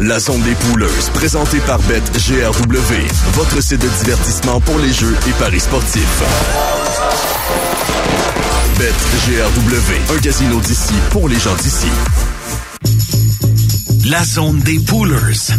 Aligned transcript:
La 0.00 0.20
zone 0.20 0.40
des 0.42 0.54
pouleuses, 0.54 1.10
présentée 1.12 1.58
par 1.66 1.80
BetGRW, 1.80 2.94
votre 3.32 3.60
site 3.60 3.80
de 3.80 3.88
divertissement 4.04 4.60
pour 4.60 4.78
les 4.78 4.92
jeux 4.92 5.16
et 5.26 5.32
paris 5.32 5.58
sportifs. 5.58 6.22
BetGRW, 8.78 10.14
un 10.16 10.18
casino 10.20 10.60
d'ici 10.60 10.94
pour 11.10 11.28
les 11.28 11.38
gens 11.40 11.54
d'ici. 11.56 11.88
La 14.08 14.22
zone 14.24 14.60
des 14.60 14.78
poolers, 14.78 15.56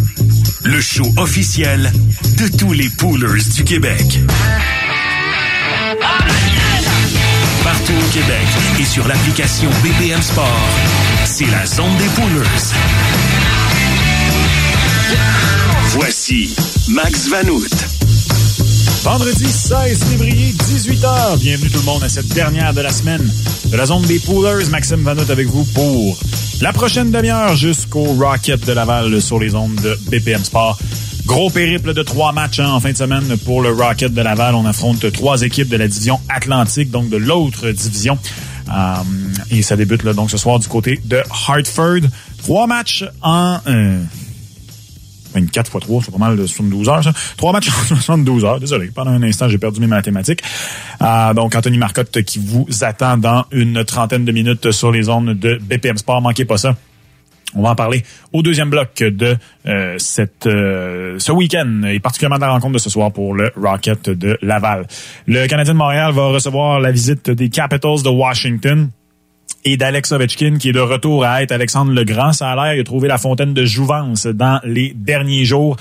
le 0.64 0.80
show 0.80 1.06
officiel 1.18 1.92
de 2.38 2.48
tous 2.58 2.72
les 2.72 2.90
poolers 2.98 3.44
du 3.56 3.64
Québec. 3.66 4.20
Partout 7.62 7.94
au 7.94 8.14
Québec 8.14 8.48
et 8.80 8.86
sur 8.86 9.06
l'application 9.06 9.70
BPM 9.84 10.22
Sport, 10.22 10.70
c'est 11.26 11.48
la 11.52 11.66
zone 11.66 11.96
des 11.98 12.08
poolers. 12.16 13.29
Voici 15.92 16.56
Max 16.90 17.30
Vanout. 17.30 17.68
Vendredi 19.04 19.46
16 19.46 20.04
février, 20.04 20.54
18h. 20.54 21.40
Bienvenue 21.40 21.70
tout 21.70 21.80
le 21.80 21.86
monde 21.86 22.04
à 22.04 22.10
cette 22.10 22.28
dernière 22.30 22.74
de 22.74 22.82
la 22.82 22.92
semaine 22.92 23.28
de 23.66 23.78
la 23.78 23.86
zone 23.86 24.04
des 24.04 24.20
poolers. 24.20 24.70
Maxime 24.70 25.04
Vanout 25.04 25.30
avec 25.30 25.48
vous 25.48 25.64
pour 25.74 26.18
la 26.62 26.74
prochaine 26.74 27.12
demi-heure 27.12 27.56
jusqu'au 27.56 28.04
Rocket 28.04 28.66
de 28.66 28.74
Laval 28.74 29.22
sur 29.22 29.40
les 29.40 29.56
ondes 29.56 29.76
de 29.82 29.98
BPM 30.10 30.44
Sport. 30.44 30.78
Gros 31.26 31.50
périple 31.50 31.94
de 31.94 32.04
trois 32.04 32.32
matchs 32.32 32.60
hein, 32.60 32.70
en 32.70 32.80
fin 32.80 32.92
de 32.92 32.98
semaine 32.98 33.38
pour 33.46 33.62
le 33.62 33.72
Rocket 33.72 34.14
de 34.14 34.22
Laval. 34.22 34.56
On 34.56 34.66
affronte 34.66 35.12
trois 35.12 35.42
équipes 35.42 35.70
de 35.70 35.78
la 35.78 35.88
division 35.88 36.20
Atlantique, 36.30 36.92
donc 36.92 37.10
de 37.10 37.18
l'autre 37.18 37.70
division. 37.70 38.18
Euh, 38.70 38.94
et 39.52 39.62
ça 39.62 39.76
débute 39.76 40.06
donc 40.06 40.30
ce 40.30 40.38
soir 40.38 40.60
du 40.60 40.68
côté 40.68 41.00
de 41.06 41.22
Hartford. 41.48 42.02
Trois 42.44 42.68
matchs 42.68 43.06
en... 43.22 43.58
Euh, 43.68 44.02
24 45.34 45.76
x 45.76 45.86
3, 45.86 46.02
c'est 46.06 46.12
pas 46.12 46.18
mal 46.18 46.36
de 46.36 46.46
72 46.46 46.90
heures. 46.90 47.02
Trois 47.38 47.52
matchs 47.52 47.70
en 47.70 47.86
72 47.96 48.46
heures. 48.46 48.60
Désolé, 48.60 48.92
pendant 48.94 49.12
un 49.12 49.24
instant, 49.24 49.48
j'ai 49.50 49.58
perdu 49.58 49.80
mes 49.80 49.88
mathématiques. 49.88 50.42
Euh, 51.02 51.34
donc, 51.34 51.56
Anthony 51.56 51.78
Marcotte 51.78 52.22
qui 52.24 52.40
vous 52.40 52.68
attend 52.82 53.18
dans 53.18 53.46
une 53.52 53.84
trentaine 53.84 54.26
de 54.26 54.32
minutes 54.32 54.72
sur 54.72 54.92
les 54.92 55.04
zones 55.04 55.34
de 55.34 55.60
BPM 55.62 55.98
Sport. 55.98 56.22
Manquez 56.22 56.46
pas 56.46 56.58
ça. 56.58 56.76
On 57.56 57.64
va 57.64 57.72
en 57.72 57.76
parler 57.76 58.04
au 58.32 58.44
deuxième 58.44 58.70
bloc 58.70 58.98
de 59.00 59.36
euh, 59.66 59.96
cette 59.98 60.46
euh, 60.46 61.18
ce 61.18 61.32
week-end 61.32 61.82
et 61.88 62.00
particulièrement 62.00 62.36
de 62.36 62.42
la 62.42 62.52
rencontre 62.52 62.74
de 62.74 62.78
ce 62.78 62.92
soir 62.92 63.12
pour 63.12 63.34
le 63.34 63.52
Rocket 63.56 64.12
de 64.12 64.38
Laval. 64.44 64.86
Le 65.26 65.48
Canadien 65.48 65.74
de 65.74 65.80
Montréal 65.80 66.12
va 66.14 66.28
recevoir 66.28 66.80
la 66.80 66.92
visite 66.92 67.32
des 67.32 67.50
Capitals 67.50 68.04
de 68.04 68.10
Washington 68.10 68.92
et 69.66 69.78
d'Alex 69.78 70.12
Ovechkin 70.12 70.58
qui 70.58 70.70
est 70.70 70.74
de 70.74 70.80
retour 70.80 71.26
à 71.26 71.44
être 71.44 71.52
Alexandre 71.52 71.92
Legrand. 71.92 72.34
Ça 72.34 72.52
a 72.52 72.56
l'air, 72.56 72.76
il 72.76 72.80
a 72.80 72.84
trouvé 72.84 73.08
la 73.08 73.18
fontaine 73.18 73.54
de 73.54 73.66
jouvence 73.66 74.26
dans 74.26 74.60
les 74.64 74.94
derniers 74.96 75.46
jours. 75.46 75.78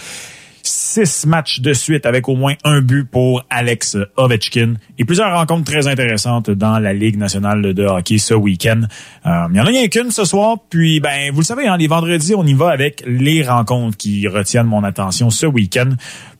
Six 0.70 1.24
matchs 1.24 1.60
de 1.60 1.72
suite 1.72 2.04
avec 2.04 2.28
au 2.28 2.36
moins 2.36 2.52
un 2.62 2.82
but 2.82 3.04
pour 3.10 3.42
Alex 3.48 3.96
Ovechkin 4.18 4.74
et 4.98 5.06
plusieurs 5.06 5.34
rencontres 5.34 5.64
très 5.64 5.86
intéressantes 5.86 6.50
dans 6.50 6.78
la 6.78 6.92
Ligue 6.92 7.16
nationale 7.16 7.72
de 7.72 7.84
hockey 7.84 8.18
ce 8.18 8.34
week-end. 8.34 8.82
Euh, 9.24 9.46
il 9.50 9.56
y 9.56 9.60
en 9.60 9.64
a 9.64 9.68
rien 9.68 9.88
qu'une 9.88 10.10
ce 10.10 10.26
soir, 10.26 10.58
puis 10.68 11.00
ben 11.00 11.32
vous 11.32 11.40
le 11.40 11.44
savez, 11.46 11.66
hein, 11.66 11.78
les 11.78 11.86
vendredis, 11.86 12.34
on 12.34 12.44
y 12.44 12.52
va 12.52 12.68
avec 12.68 13.02
les 13.06 13.42
rencontres 13.42 13.96
qui 13.96 14.28
retiennent 14.28 14.66
mon 14.66 14.84
attention 14.84 15.30
ce 15.30 15.46
week-end. 15.46 15.88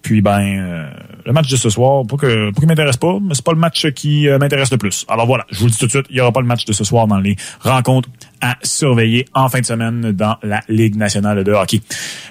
Puis 0.02 0.20
ben 0.20 0.40
euh, 0.40 0.90
le 1.24 1.32
match 1.32 1.50
de 1.50 1.56
ce 1.56 1.70
soir, 1.70 2.04
pour 2.06 2.18
que 2.18 2.50
pour 2.50 2.60
qu'il 2.60 2.68
m'intéresse 2.68 2.98
pas, 2.98 3.18
mais 3.22 3.34
c'est 3.34 3.44
pas 3.44 3.52
le 3.52 3.58
match 3.58 3.90
qui 3.92 4.28
euh, 4.28 4.38
m'intéresse 4.38 4.70
le 4.70 4.78
plus. 4.78 5.06
Alors 5.08 5.26
voilà, 5.26 5.46
je 5.50 5.58
vous 5.58 5.66
le 5.66 5.70
dis 5.70 5.78
tout 5.78 5.86
de 5.86 5.90
suite, 5.90 6.06
il 6.10 6.16
y 6.16 6.20
aura 6.20 6.32
pas 6.32 6.42
le 6.42 6.46
match 6.46 6.66
de 6.66 6.74
ce 6.74 6.84
soir 6.84 7.06
dans 7.06 7.18
les 7.18 7.36
rencontres 7.60 8.10
à 8.40 8.56
surveiller 8.62 9.26
en 9.34 9.48
fin 9.48 9.60
de 9.60 9.66
semaine 9.66 10.12
dans 10.12 10.36
la 10.42 10.60
Ligue 10.68 10.96
nationale 10.96 11.44
de 11.44 11.52
hockey. 11.52 11.80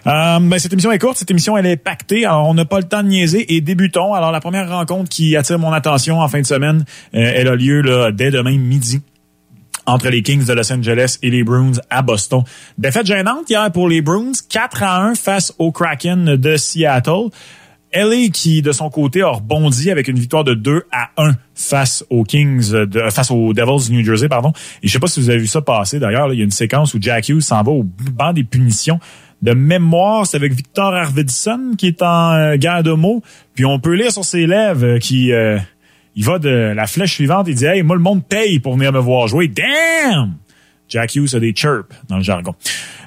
Euh, 0.06 0.40
ben, 0.40 0.60
cette 0.60 0.74
émission 0.74 0.92
est 0.92 1.00
courte, 1.00 1.18
cette 1.18 1.32
émission 1.32 1.58
elle 1.58 1.66
est 1.66 1.78
pactée, 1.78 2.26
alors 2.26 2.48
on 2.48 2.54
n'a 2.54 2.66
pas 2.66 2.78
le 2.80 2.86
temps 2.86 3.04
de 3.04 3.10
niaiser 3.10 3.56
et 3.56 3.62
débutons. 3.62 4.14
Alors 4.14 4.32
la 4.32 4.40
première 4.40 4.70
rencontre 4.70 5.10
qui 5.10 5.36
attire 5.36 5.60
mon 5.60 5.74
attention 5.74 6.20
en 6.20 6.28
fin 6.28 6.42
de 6.42 6.46
semaine, 6.46 6.86
elle 7.14 7.48
a 7.48 7.56
lieu 7.56 7.82
là, 7.82 8.12
dès 8.12 8.32
demain 8.32 8.58
midi 8.58 9.02
entre 9.88 10.10
les 10.10 10.22
Kings 10.22 10.46
de 10.46 10.54
Los 10.54 10.72
Angeles 10.72 11.18
et 11.24 11.32
les 11.32 11.44
Bruins 11.44 11.80
à 11.90 12.02
Boston. 12.02 12.44
Défaite 12.78 13.08
gênante 13.08 13.50
hier 13.50 13.72
pour 13.72 13.88
les 13.88 14.02
Bruins, 14.02 14.34
4 14.50 14.84
à 14.84 15.02
1 15.02 15.16
face 15.16 15.54
aux 15.58 15.72
Kraken 15.72 16.36
de 16.36 16.58
Seattle. 16.58 17.30
LA 17.94 18.30
qui, 18.34 18.62
de 18.62 18.72
son 18.72 18.90
côté, 18.90 19.22
a 19.22 19.30
rebondi 19.30 19.92
avec 19.92 20.08
une 20.08 20.20
victoire 20.20 20.44
de 20.44 20.54
2 20.54 20.84
à 20.92 21.10
1 21.18 21.32
face 21.56 22.06
aux 22.10 22.24
Kings, 22.24 22.72
de, 22.72 23.10
face 23.10 23.32
aux 23.32 23.54
Devils 23.54 23.92
New 23.92 24.04
Jersey, 24.04 24.28
pardon. 24.28 24.52
Et 24.84 24.88
je 24.88 24.94
sais 24.94 25.00
pas 25.00 25.08
si 25.08 25.20
vous 25.20 25.30
avez 25.30 25.40
vu 25.40 25.48
ça 25.48 25.62
passer. 25.62 26.00
D'ailleurs, 26.00 26.32
il 26.34 26.38
y 26.38 26.42
a 26.42 26.44
une 26.44 26.52
séquence 26.52 26.94
où 26.94 26.98
Jack 27.00 27.30
Hughes 27.30 27.42
s'en 27.42 27.64
va 27.64 27.72
au 27.72 27.84
banc 27.84 28.34
des 28.34 28.44
punitions. 28.44 29.00
De 29.42 29.54
mémoire, 29.54 30.26
c'est 30.26 30.38
avec 30.38 30.54
Victor 30.54 30.94
Arvidsson 30.94 31.74
qui 31.78 31.88
est 31.88 32.02
en 32.02 32.34
euh, 32.34 32.56
guerre 32.58 32.84
de 32.84 32.92
mots. 32.92 33.22
Puis 33.54 33.66
on 33.66 33.80
peut 33.80 33.94
lire 33.94 34.12
sur 34.12 34.26
ses 34.26 34.48
lèvres 34.48 34.86
euh, 34.86 35.00
qui... 35.00 35.32
Euh, 35.32 35.58
il 36.16 36.26
va 36.26 36.40
de 36.40 36.50
la 36.50 36.88
flèche 36.88 37.14
suivante, 37.14 37.46
il 37.48 37.54
dit 37.54 37.66
Hey, 37.66 37.84
moi 37.84 37.96
le 37.96 38.02
monde 38.02 38.26
paye 38.26 38.60
pour 38.60 38.74
venir 38.74 38.92
me 38.92 38.98
voir 38.98 39.28
jouer. 39.28 39.48
Damn! 39.48 40.34
Jack 40.90 41.16
Hughes 41.16 41.36
a 41.36 41.40
des 41.40 41.54
chirps 41.56 41.94
dans 42.08 42.18
le 42.18 42.24
jargon. 42.24 42.56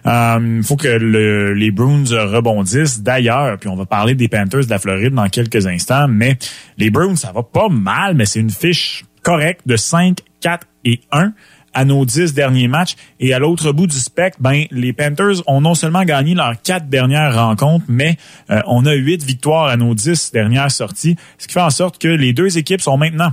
Il 0.05 0.11
euh, 0.11 0.63
faut 0.63 0.77
que 0.77 0.89
le, 0.89 1.55
les 1.55 1.71
Bruins 1.71 2.05
rebondissent. 2.11 3.03
D'ailleurs, 3.03 3.59
puis 3.59 3.69
on 3.69 3.77
va 3.77 3.87
parler 3.87 4.15
des 4.15 4.29
Panthers 4.29 4.65
de 4.65 4.71
la 4.71 4.79
Floride 4.79 5.15
dans 5.15 5.29
quelques 5.29 5.67
instants, 5.67 6.09
mais 6.09 6.39
les 6.79 6.91
Bruins, 6.91 7.17
ça 7.17 7.33
va 7.33 7.43
pas 7.43 7.69
mal, 7.69 8.15
mais 8.15 8.27
c'est 8.27 8.41
une 8.41 8.51
fiche 8.51 9.05
correcte 9.23 9.63
de 9.67 9.77
5, 9.77 10.19
4 10.41 10.67
et 10.85 11.01
1 11.13 11.33
à 11.73 11.85
nos 11.85 12.05
dix 12.05 12.35
derniers 12.35 12.69
matchs. 12.69 12.97
Et 13.21 13.33
à 13.33 13.39
l'autre 13.39 13.73
bout 13.73 13.87
du 13.87 13.99
spectre, 13.99 14.39
ben, 14.41 14.65
les 14.71 14.93
Panthers 14.93 15.43
ont 15.47 15.61
non 15.61 15.75
seulement 15.75 16.05
gagné 16.05 16.35
leurs 16.35 16.61
quatre 16.61 16.89
dernières 16.89 17.35
rencontres, 17.35 17.85
mais 17.89 18.17
euh, 18.51 18.61
on 18.67 18.87
a 18.87 18.95
huit 18.95 19.23
victoires 19.25 19.67
à 19.67 19.77
nos 19.77 19.95
dix 19.95 20.33
dernières 20.33 20.71
sorties, 20.71 21.17
ce 21.39 21.47
qui 21.47 21.55
fait 21.55 21.61
en 21.61 21.71
sorte 21.71 21.99
que 21.99 22.09
les 22.09 22.33
deux 22.33 22.59
équipes 22.59 22.81
sont 22.81 22.97
maintenant 22.97 23.33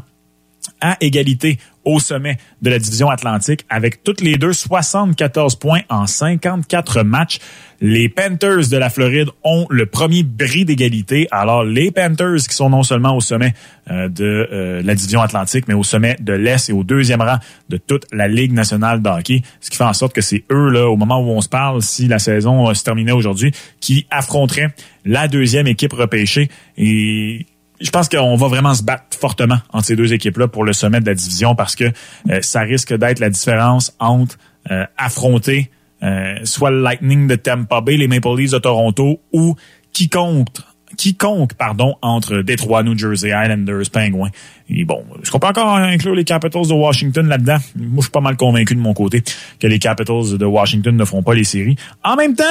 à 0.81 0.97
égalité 1.02 1.58
au 1.87 1.99
sommet 1.99 2.37
de 2.61 2.69
la 2.69 2.79
division 2.79 3.09
Atlantique 3.09 3.65
avec 3.69 4.03
toutes 4.03 4.21
les 4.21 4.37
deux 4.37 4.53
74 4.53 5.55
points 5.55 5.81
en 5.89 6.05
54 6.05 7.03
matchs. 7.03 7.39
Les 7.79 8.09
Panthers 8.09 8.69
de 8.69 8.77
la 8.77 8.89
Floride 8.89 9.29
ont 9.43 9.67
le 9.69 9.85
premier 9.85 10.23
bris 10.23 10.65
d'égalité. 10.65 11.27
Alors 11.31 11.63
les 11.63 11.91
Panthers 11.91 12.47
qui 12.47 12.55
sont 12.55 12.69
non 12.69 12.83
seulement 12.83 13.15
au 13.15 13.21
sommet 13.21 13.53
euh, 13.89 14.09
de 14.09 14.49
euh, 14.51 14.81
la 14.83 14.95
division 14.95 15.21
Atlantique, 15.21 15.65
mais 15.67 15.75
au 15.75 15.83
sommet 15.83 16.17
de 16.19 16.33
l'Est 16.33 16.69
et 16.69 16.73
au 16.73 16.83
deuxième 16.83 17.21
rang 17.21 17.37
de 17.69 17.77
toute 17.77 18.05
la 18.11 18.27
Ligue 18.27 18.51
nationale 18.51 19.01
de 19.01 19.09
hockey, 19.09 19.41
ce 19.61 19.69
qui 19.69 19.77
fait 19.77 19.83
en 19.83 19.93
sorte 19.93 20.13
que 20.13 20.21
c'est 20.21 20.43
eux, 20.51 20.69
là, 20.69 20.89
au 20.89 20.97
moment 20.97 21.19
où 21.19 21.29
on 21.29 21.41
se 21.41 21.49
parle, 21.49 21.81
si 21.81 22.07
la 22.07 22.19
saison 22.19 22.73
se 22.73 22.83
terminait 22.83 23.11
aujourd'hui, 23.11 23.53
qui 23.79 24.07
affronteraient 24.09 24.73
la 25.05 25.27
deuxième 25.27 25.67
équipe 25.67 25.93
repêchée. 25.93 26.49
Et 26.77 27.45
je 27.79 27.89
pense 27.89 28.09
qu'on 28.09 28.35
va 28.35 28.47
vraiment 28.47 28.73
se 28.73 28.83
battre 28.83 29.17
fortement 29.17 29.57
entre 29.71 29.85
ces 29.85 29.95
deux 29.95 30.13
équipes-là 30.13 30.47
pour 30.47 30.63
le 30.63 30.73
sommet 30.73 30.99
de 30.99 31.05
la 31.05 31.13
division 31.13 31.55
parce 31.55 31.75
que 31.75 31.85
euh, 32.29 32.41
ça 32.41 32.61
risque 32.61 32.93
d'être 32.93 33.19
la 33.19 33.29
différence 33.29 33.95
entre 33.99 34.38
euh, 34.71 34.85
affronter 34.97 35.69
euh, 36.03 36.35
soit 36.43 36.69
le 36.69 36.81
Lightning 36.81 37.27
de 37.27 37.35
Tampa 37.35 37.81
Bay, 37.81 37.97
les 37.97 38.07
Maple 38.07 38.35
Leafs 38.37 38.51
de 38.51 38.59
Toronto 38.59 39.19
ou 39.33 39.55
quiconque 39.93 40.47
quiconque 40.95 41.53
pardon 41.53 41.95
entre 42.01 42.41
Detroit, 42.41 42.83
New 42.83 42.97
Jersey, 42.97 43.29
Islanders, 43.29 43.89
Penguins. 43.91 44.31
Et 44.69 44.83
bon, 44.83 45.03
est-ce 45.21 45.31
qu'on 45.31 45.39
peut 45.39 45.47
encore 45.47 45.75
inclure 45.75 46.16
les 46.16 46.23
Capitals 46.23 46.67
de 46.67 46.73
Washington 46.73 47.27
là-dedans? 47.27 47.57
Moi, 47.75 47.97
je 47.97 48.01
suis 48.01 48.11
pas 48.11 48.21
mal 48.21 48.35
convaincu 48.35 48.73
de 48.73 48.79
mon 48.79 48.93
côté 48.93 49.23
que 49.59 49.67
les 49.67 49.79
Capitals 49.79 50.37
de 50.37 50.45
Washington 50.45 50.95
ne 50.95 51.05
feront 51.05 51.23
pas 51.23 51.35
les 51.35 51.43
séries. 51.43 51.75
En 52.03 52.16
même 52.16 52.35
temps, 52.35 52.43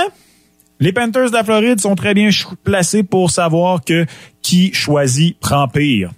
les 0.80 0.92
Panthers 0.92 1.30
de 1.30 1.36
la 1.36 1.44
Floride 1.44 1.80
sont 1.80 1.94
très 1.94 2.14
bien 2.14 2.28
placés 2.64 3.02
pour 3.02 3.30
savoir 3.30 3.84
que 3.84 4.06
qui 4.42 4.72
choisit 4.72 5.38
prend 5.38 5.68
pire 5.68 6.10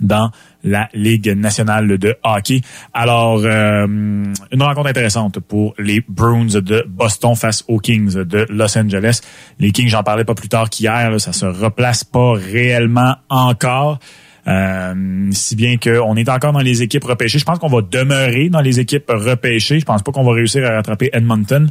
dans 0.00 0.30
la 0.62 0.88
Ligue 0.92 1.28
nationale 1.30 1.98
de 1.98 2.16
hockey. 2.22 2.60
Alors, 2.92 3.40
euh, 3.44 3.86
une 3.86 4.62
rencontre 4.62 4.88
intéressante 4.88 5.40
pour 5.40 5.74
les 5.78 6.02
Bruins 6.06 6.46
de 6.46 6.84
Boston 6.86 7.34
face 7.34 7.64
aux 7.68 7.78
Kings 7.78 8.14
de 8.24 8.46
Los 8.50 8.76
Angeles. 8.76 9.20
Les 9.58 9.72
Kings, 9.72 9.88
j'en 9.88 10.02
parlais 10.02 10.24
pas 10.24 10.34
plus 10.34 10.48
tard 10.48 10.68
qu'hier, 10.68 11.18
ça 11.20 11.32
se 11.32 11.46
replace 11.46 12.04
pas 12.04 12.34
réellement 12.34 13.16
encore. 13.28 13.98
Euh, 14.46 15.28
si 15.32 15.54
bien 15.54 15.76
qu'on 15.76 16.16
est 16.16 16.28
encore 16.28 16.52
dans 16.52 16.60
les 16.60 16.82
équipes 16.82 17.04
repêchées. 17.04 17.38
Je 17.38 17.44
pense 17.44 17.58
qu'on 17.58 17.68
va 17.68 17.82
demeurer 17.82 18.48
dans 18.48 18.62
les 18.62 18.80
équipes 18.80 19.10
repêchées. 19.10 19.80
Je 19.80 19.84
pense 19.84 20.02
pas 20.02 20.12
qu'on 20.12 20.24
va 20.24 20.32
réussir 20.32 20.64
à 20.64 20.76
rattraper 20.76 21.10
Edmonton. 21.12 21.70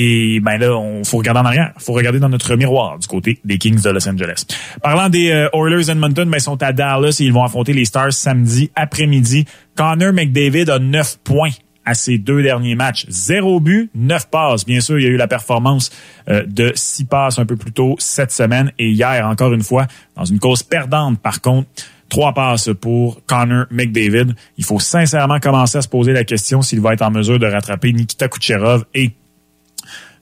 Et 0.00 0.38
ben 0.38 0.58
là, 0.58 0.76
on 0.76 1.02
faut 1.02 1.16
regarder 1.16 1.40
en 1.40 1.44
arrière. 1.44 1.72
faut 1.78 1.92
regarder 1.92 2.20
dans 2.20 2.28
notre 2.28 2.54
miroir 2.54 3.00
du 3.00 3.08
côté 3.08 3.40
des 3.44 3.58
Kings 3.58 3.82
de 3.82 3.90
Los 3.90 4.08
Angeles. 4.08 4.44
Parlant 4.80 5.08
des 5.08 5.32
euh, 5.32 5.48
Oilers 5.52 5.90
Edmonton, 5.90 6.30
ben, 6.30 6.36
ils 6.36 6.40
sont 6.40 6.62
à 6.62 6.72
Dallas 6.72 7.16
et 7.18 7.24
ils 7.24 7.32
vont 7.32 7.42
affronter 7.42 7.72
les 7.72 7.84
Stars 7.84 8.12
samedi 8.12 8.70
après-midi. 8.76 9.44
Connor 9.74 10.12
McDavid 10.12 10.70
a 10.70 10.78
9 10.78 11.18
points 11.24 11.50
à 11.84 11.94
ses 11.94 12.16
deux 12.16 12.44
derniers 12.44 12.76
matchs. 12.76 13.06
Zéro 13.08 13.58
but, 13.58 13.90
neuf 13.96 14.30
passes. 14.30 14.64
Bien 14.64 14.80
sûr, 14.80 15.00
il 15.00 15.04
y 15.04 15.06
a 15.08 15.10
eu 15.10 15.16
la 15.16 15.26
performance 15.26 15.90
euh, 16.28 16.44
de 16.46 16.70
six 16.76 17.04
passes 17.04 17.40
un 17.40 17.46
peu 17.46 17.56
plus 17.56 17.72
tôt 17.72 17.96
cette 17.98 18.30
semaine 18.30 18.70
et 18.78 18.90
hier, 18.90 19.26
encore 19.26 19.52
une 19.52 19.64
fois, 19.64 19.88
dans 20.14 20.24
une 20.24 20.38
cause 20.38 20.62
perdante 20.62 21.18
par 21.18 21.40
contre. 21.40 21.68
Trois 22.08 22.34
passes 22.34 22.70
pour 22.80 23.20
Connor 23.26 23.66
McDavid. 23.72 24.34
Il 24.58 24.64
faut 24.64 24.78
sincèrement 24.78 25.40
commencer 25.40 25.78
à 25.78 25.82
se 25.82 25.88
poser 25.88 26.12
la 26.12 26.22
question 26.22 26.62
s'il 26.62 26.80
va 26.80 26.92
être 26.92 27.02
en 27.02 27.10
mesure 27.10 27.40
de 27.40 27.46
rattraper 27.46 27.92
Nikita 27.92 28.28
Kucherov 28.28 28.84
et 28.94 29.10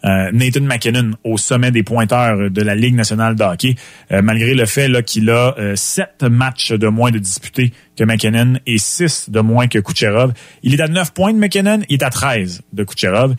euh, 0.06 0.30
Nathan 0.32 0.62
McKinnon 0.62 1.12
au 1.24 1.36
sommet 1.36 1.70
des 1.70 1.82
pointeurs 1.82 2.50
de 2.50 2.62
la 2.62 2.74
Ligue 2.74 2.94
nationale 2.94 3.34
de 3.34 3.42
hockey, 3.42 3.74
euh, 4.12 4.22
malgré 4.22 4.54
le 4.54 4.66
fait 4.66 5.02
qu'il 5.04 5.30
a 5.30 5.54
sept 5.74 6.22
matchs 6.22 6.72
de 6.72 6.88
moins 6.88 7.10
de 7.10 7.18
disputés 7.18 7.72
que 7.96 8.04
McKinnon 8.04 8.58
et 8.66 8.78
six 8.78 9.30
de 9.30 9.40
moins 9.40 9.68
que 9.68 9.78
Kucherov. 9.78 10.32
Il 10.62 10.74
est 10.74 10.80
à 10.80 10.88
9 10.88 11.12
points 11.12 11.32
de 11.32 11.38
McKinnon, 11.38 11.80
il 11.88 11.94
est 11.94 12.02
à 12.02 12.10
13 12.10 12.62
de 12.72 12.84
Kucherov. 12.84 13.34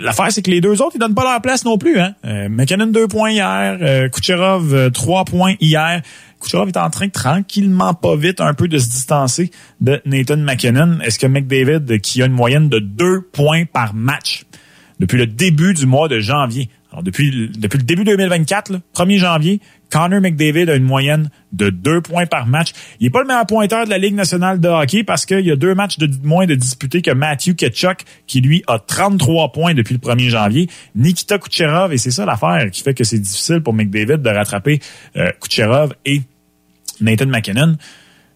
L'affaire, 0.00 0.30
c'est 0.30 0.42
que 0.42 0.50
les 0.50 0.60
deux 0.60 0.80
autres, 0.82 0.96
ils 0.96 0.98
donnent 0.98 1.14
pas 1.14 1.24
leur 1.24 1.40
place 1.40 1.64
non 1.64 1.78
plus. 1.78 1.98
Hein? 1.98 2.14
McKinnon, 2.50 2.86
2 2.86 3.08
points 3.08 3.30
hier. 3.30 4.10
Kucherov, 4.10 4.90
3 4.92 5.24
points 5.24 5.54
hier. 5.60 6.02
Kucherov 6.40 6.68
est 6.68 6.76
en 6.76 6.90
train 6.90 7.08
tranquillement, 7.08 7.94
pas 7.94 8.16
vite, 8.16 8.40
un 8.40 8.54
peu 8.54 8.68
de 8.68 8.78
se 8.78 8.88
distancer 8.88 9.50
de 9.80 10.00
Nathan 10.04 10.36
McKinnon. 10.36 11.00
Est-ce 11.00 11.18
que 11.18 11.26
McDavid, 11.26 12.00
qui 12.00 12.22
a 12.22 12.26
une 12.26 12.32
moyenne 12.32 12.68
de 12.68 12.78
2 12.78 13.22
points 13.32 13.64
par 13.64 13.94
match 13.94 14.44
depuis 14.98 15.18
le 15.18 15.26
début 15.26 15.74
du 15.74 15.86
mois 15.86 16.08
de 16.08 16.20
janvier, 16.20 16.70
alors 16.92 17.02
depuis, 17.02 17.50
depuis 17.58 17.78
le 17.78 17.84
début 17.84 18.04
2024, 18.04 18.72
1er 18.94 19.18
janvier, 19.18 19.60
Connor 19.90 20.20
McDavid 20.20 20.70
a 20.70 20.76
une 20.76 20.84
moyenne 20.84 21.30
de 21.52 21.68
deux 21.68 22.00
points 22.00 22.26
par 22.26 22.46
match. 22.46 22.70
Il 23.00 23.04
n'est 23.04 23.10
pas 23.10 23.20
le 23.20 23.26
meilleur 23.26 23.46
pointeur 23.46 23.84
de 23.84 23.90
la 23.90 23.98
Ligue 23.98 24.14
nationale 24.14 24.60
de 24.60 24.68
hockey 24.68 25.04
parce 25.04 25.26
qu'il 25.26 25.40
y 25.40 25.50
a 25.50 25.56
deux 25.56 25.74
matchs 25.74 25.98
de 25.98 26.08
moins 26.22 26.46
de 26.46 26.54
disputés 26.54 27.02
que 27.02 27.10
Matthew 27.10 27.54
Ketchuk, 27.54 28.04
qui 28.26 28.40
lui 28.40 28.64
a 28.66 28.78
33 28.78 29.52
points 29.52 29.74
depuis 29.74 29.94
le 29.94 30.00
1er 30.00 30.28
janvier. 30.28 30.70
Nikita 30.94 31.38
Kucherov, 31.38 31.92
et 31.92 31.98
c'est 31.98 32.10
ça 32.10 32.24
l'affaire 32.24 32.70
qui 32.70 32.82
fait 32.82 32.94
que 32.94 33.04
c'est 33.04 33.18
difficile 33.18 33.60
pour 33.60 33.74
McDavid 33.74 34.18
de 34.18 34.30
rattraper 34.30 34.80
euh, 35.16 35.30
Kucherov 35.40 35.92
et 36.04 36.22
Nathan 37.00 37.26
McKinnon. 37.26 37.76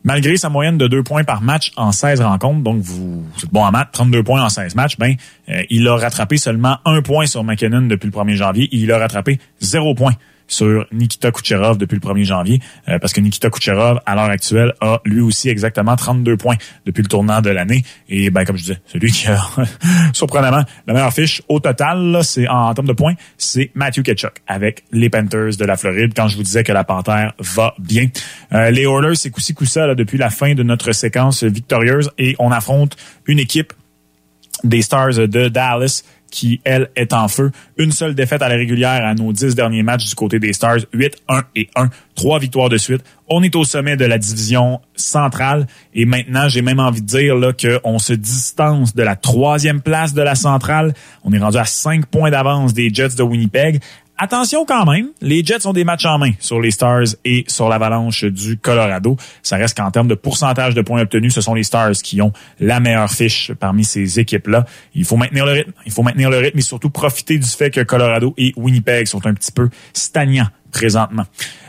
Malgré 0.03 0.39
sa 0.39 0.49
moyenne 0.49 0.79
de 0.79 0.87
deux 0.89 1.03
points 1.03 1.25
par 1.25 1.43
match 1.43 1.73
en 1.77 1.93
16 1.93 2.23
rencontres, 2.23 2.63
donc 2.63 2.81
vous, 2.81 3.23
êtes 3.43 3.51
bon 3.53 3.63
en 3.63 3.71
maths, 3.71 3.91
32 3.93 4.23
points 4.23 4.43
en 4.43 4.49
16 4.49 4.75
matchs, 4.75 4.97
ben, 4.97 5.15
euh, 5.51 5.63
il 5.69 5.87
a 5.89 5.97
rattrapé 5.97 6.39
seulement 6.39 6.79
un 6.87 7.03
point 7.03 7.27
sur 7.27 7.45
McKinnon 7.45 7.83
depuis 7.83 8.07
le 8.07 8.13
1er 8.13 8.35
janvier 8.35 8.65
et 8.65 8.77
il 8.77 8.91
a 8.93 8.99
rattrapé 8.99 9.39
zéro 9.61 9.95
point 9.95 10.15
sur 10.51 10.87
Nikita 10.93 11.31
Kucherov 11.31 11.79
depuis 11.79 11.95
le 11.95 12.01
1er 12.01 12.25
janvier, 12.25 12.61
euh, 12.89 12.99
parce 12.99 13.13
que 13.13 13.21
Nikita 13.21 13.49
Kucherov, 13.51 14.01
à 14.05 14.15
l'heure 14.15 14.25
actuelle, 14.25 14.75
a 14.81 15.01
lui 15.05 15.21
aussi 15.21 15.49
exactement 15.49 15.97
32 15.97 16.37
points 16.37 16.57
depuis 16.85 17.03
le 17.03 17.09
tournant 17.09 17.41
de 17.41 17.51
l'année. 17.51 17.85
Et 18.09 18.31
ben 18.31 18.45
comme 18.45 18.57
je 18.57 18.63
disais, 18.63 18.81
celui 18.87 19.11
qui 19.13 19.29
a 19.29 19.41
surprenamment 20.13 20.65
la 20.87 20.95
meilleure 20.95 21.13
fiche 21.13 21.43
au 21.49 21.61
total, 21.61 22.21
c'est 22.23 22.49
en, 22.49 22.75
termes 22.75 22.89
de 22.89 22.93
points, 22.93 23.15
c'est 23.39 23.71
Matthew 23.75 24.03
Ketchuk 24.03 24.43
avec 24.47 24.85
les 24.93 25.09
Panthers 25.09 25.57
de 25.57 25.65
la 25.65 25.77
Floride. 25.77 26.13
Quand 26.15 26.29
je 26.29 26.37
vous 26.37 26.43
disais 26.43 26.65
que 26.65 26.73
la 26.73 26.85
Panthère 26.85 27.33
va 27.39 27.75
bien, 27.79 28.09
euh, 28.53 28.71
les 28.71 28.83
Oilers, 28.83 29.15
c'est 29.15 29.31
coup-ci 29.31 29.55
depuis 29.97 30.19
la 30.19 30.31
fin 30.31 30.55
de 30.55 30.63
notre 30.63 30.93
séquence 30.93 31.45
victorieuse 31.45 32.11
et 32.19 32.35
on 32.39 32.51
affronte 32.51 32.97
une 33.27 33.39
équipe 33.39 33.73
des 34.65 34.83
Stars 34.83 35.15
de 35.15 35.49
Dallas 35.49 36.03
qui, 36.31 36.61
elle, 36.65 36.91
est 36.97 37.13
en 37.13 37.29
feu. 37.29 37.51
Une 37.77 37.93
seule 37.93 38.15
défaite 38.15 38.43
à 38.43 38.49
la 38.49 38.55
régulière 38.55 39.05
à 39.05 39.15
nos 39.15 39.33
dix 39.33 39.55
derniers 39.55 39.83
matchs 39.83 40.09
du 40.09 40.15
côté 40.15 40.39
des 40.39 40.53
Stars. 40.53 40.81
8, 40.93 41.17
1 41.29 41.43
et 41.57 41.69
1. 41.77 41.89
Trois 42.15 42.39
victoires 42.39 42.69
de 42.69 42.77
suite. 42.77 43.03
On 43.29 43.43
est 43.43 43.55
au 43.57 43.65
sommet 43.65 43.97
de 43.97 44.05
la 44.05 44.19
division 44.19 44.81
centrale. 44.97 45.67
Et 45.95 46.05
maintenant, 46.05 46.49
j'ai 46.49 46.63
même 46.63 46.81
envie 46.81 47.03
de 47.03 47.07
dire 47.07 47.37
là, 47.37 47.53
qu'on 47.53 47.99
se 47.99 48.13
distance 48.13 48.95
de 48.95 49.03
la 49.03 49.17
troisième 49.17 49.81
place 49.81 50.15
de 50.15 50.23
la 50.23 50.35
centrale. 50.35 50.95
On 51.25 51.33
est 51.33 51.39
rendu 51.39 51.59
à 51.59 51.65
cinq 51.65 52.07
points 52.07 52.31
d'avance 52.31 52.75
des 52.75 52.93
Jets 52.93 53.17
de 53.17 53.23
Winnipeg 53.23 53.81
attention 54.21 54.65
quand 54.67 54.85
même, 54.85 55.09
les 55.21 55.43
Jets 55.45 55.67
ont 55.67 55.73
des 55.73 55.83
matchs 55.83 56.05
en 56.05 56.19
main 56.19 56.33
sur 56.39 56.61
les 56.61 56.71
Stars 56.71 57.17
et 57.25 57.45
sur 57.49 57.69
l'Avalanche 57.69 58.25
du 58.25 58.59
Colorado. 58.59 59.17
Ça 59.43 59.57
reste 59.57 59.77
qu'en 59.77 59.91
termes 59.91 60.09
de 60.09 60.15
pourcentage 60.15 60.75
de 60.75 60.83
points 60.83 61.01
obtenus, 61.01 61.35
ce 61.35 61.41
sont 61.41 61.55
les 61.55 61.65
Stars 61.65 61.93
qui 61.93 62.21
ont 62.21 62.33
la 62.61 62.79
meilleure 62.79 63.11
fiche 63.11 63.53
parmi 63.59 63.83
ces 63.83 64.21
équipes-là. 64.21 64.67
Il 64.95 65.05
faut 65.05 65.17
maintenir 65.17 65.47
le 65.47 65.53
rythme. 65.53 65.73
Il 65.87 65.93
faut 65.93 66.03
maintenir 66.03 66.31
le 66.31 66.37
rythme 66.37 66.59
et 66.59 66.63
surtout 66.63 66.91
profiter 66.91 67.39
du 67.39 67.49
fait 67.49 67.71
que 67.71 67.81
Colorado 67.81 68.35
et 68.37 68.53
Winnipeg 68.57 69.07
sont 69.07 69.27
un 69.27 69.35
petit 69.35 69.53
peu 69.53 69.71
stagnants 69.95 70.49
présentement. 70.71 71.25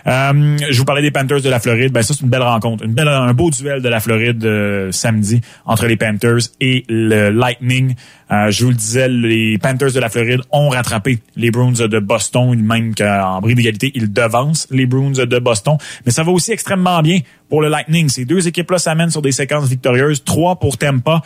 Euh, 0.07 0.57
je 0.69 0.77
vous 0.77 0.86
parlais 0.86 1.01
des 1.01 1.12
Panthers 1.12 1.42
de 1.42 1.50
la 1.50 1.59
Floride. 1.59 1.92
Ben 1.92 2.01
ça 2.01 2.13
c'est 2.13 2.21
une 2.21 2.30
belle 2.30 2.42
rencontre, 2.42 2.83
une 2.83 2.94
belle, 2.94 3.07
un 3.07 3.33
beau 3.33 3.50
duel 3.50 3.81
de 3.81 3.89
la 3.89 4.00
Floride 4.00 4.44
euh, 4.44 4.92
samedi 4.92 5.42
entre 5.65 5.86
les 5.86 5.98
Panthers 5.98 6.39
et 6.59 6.86
le 6.89 7.30
Lightning. 7.30 7.95
Euh, 8.31 8.50
je 8.50 8.63
vous 8.63 8.71
le 8.71 8.75
disais, 8.75 9.07
les 9.09 9.57
Panthers 9.57 9.92
de 9.92 10.00
la 10.00 10.09
Floride 10.09 10.42
ont 10.51 10.69
rattrapé 10.69 11.19
les 11.36 11.51
Bruins 11.51 11.74
de 11.74 12.00
Boston, 12.00 12.56
même 12.62 12.95
qu'en 12.95 13.42
bris 13.42 13.56
d'égalité, 13.56 13.92
ils 13.94 14.12
devancent 14.12 14.68
les 14.71 14.86
Bruins 14.86 15.12
de 15.12 15.39
Boston. 15.39 15.77
Mais 16.06 16.12
ça 16.12 16.24
va 16.24 16.31
aussi 16.31 16.51
extrêmement 16.51 17.01
bien 17.01 17.19
pour 17.50 17.62
le 17.62 17.68
Lightning. 17.68 18.09
Ces 18.09 18.25
deux 18.25 18.48
équipes-là 18.48 18.77
s'amènent 18.77 19.09
sur 19.09 19.21
des 19.21 19.33
séquences 19.33 19.68
victorieuses. 19.68 20.24
Trois 20.24 20.57
pour 20.57 20.77
Tampa, 20.77 21.21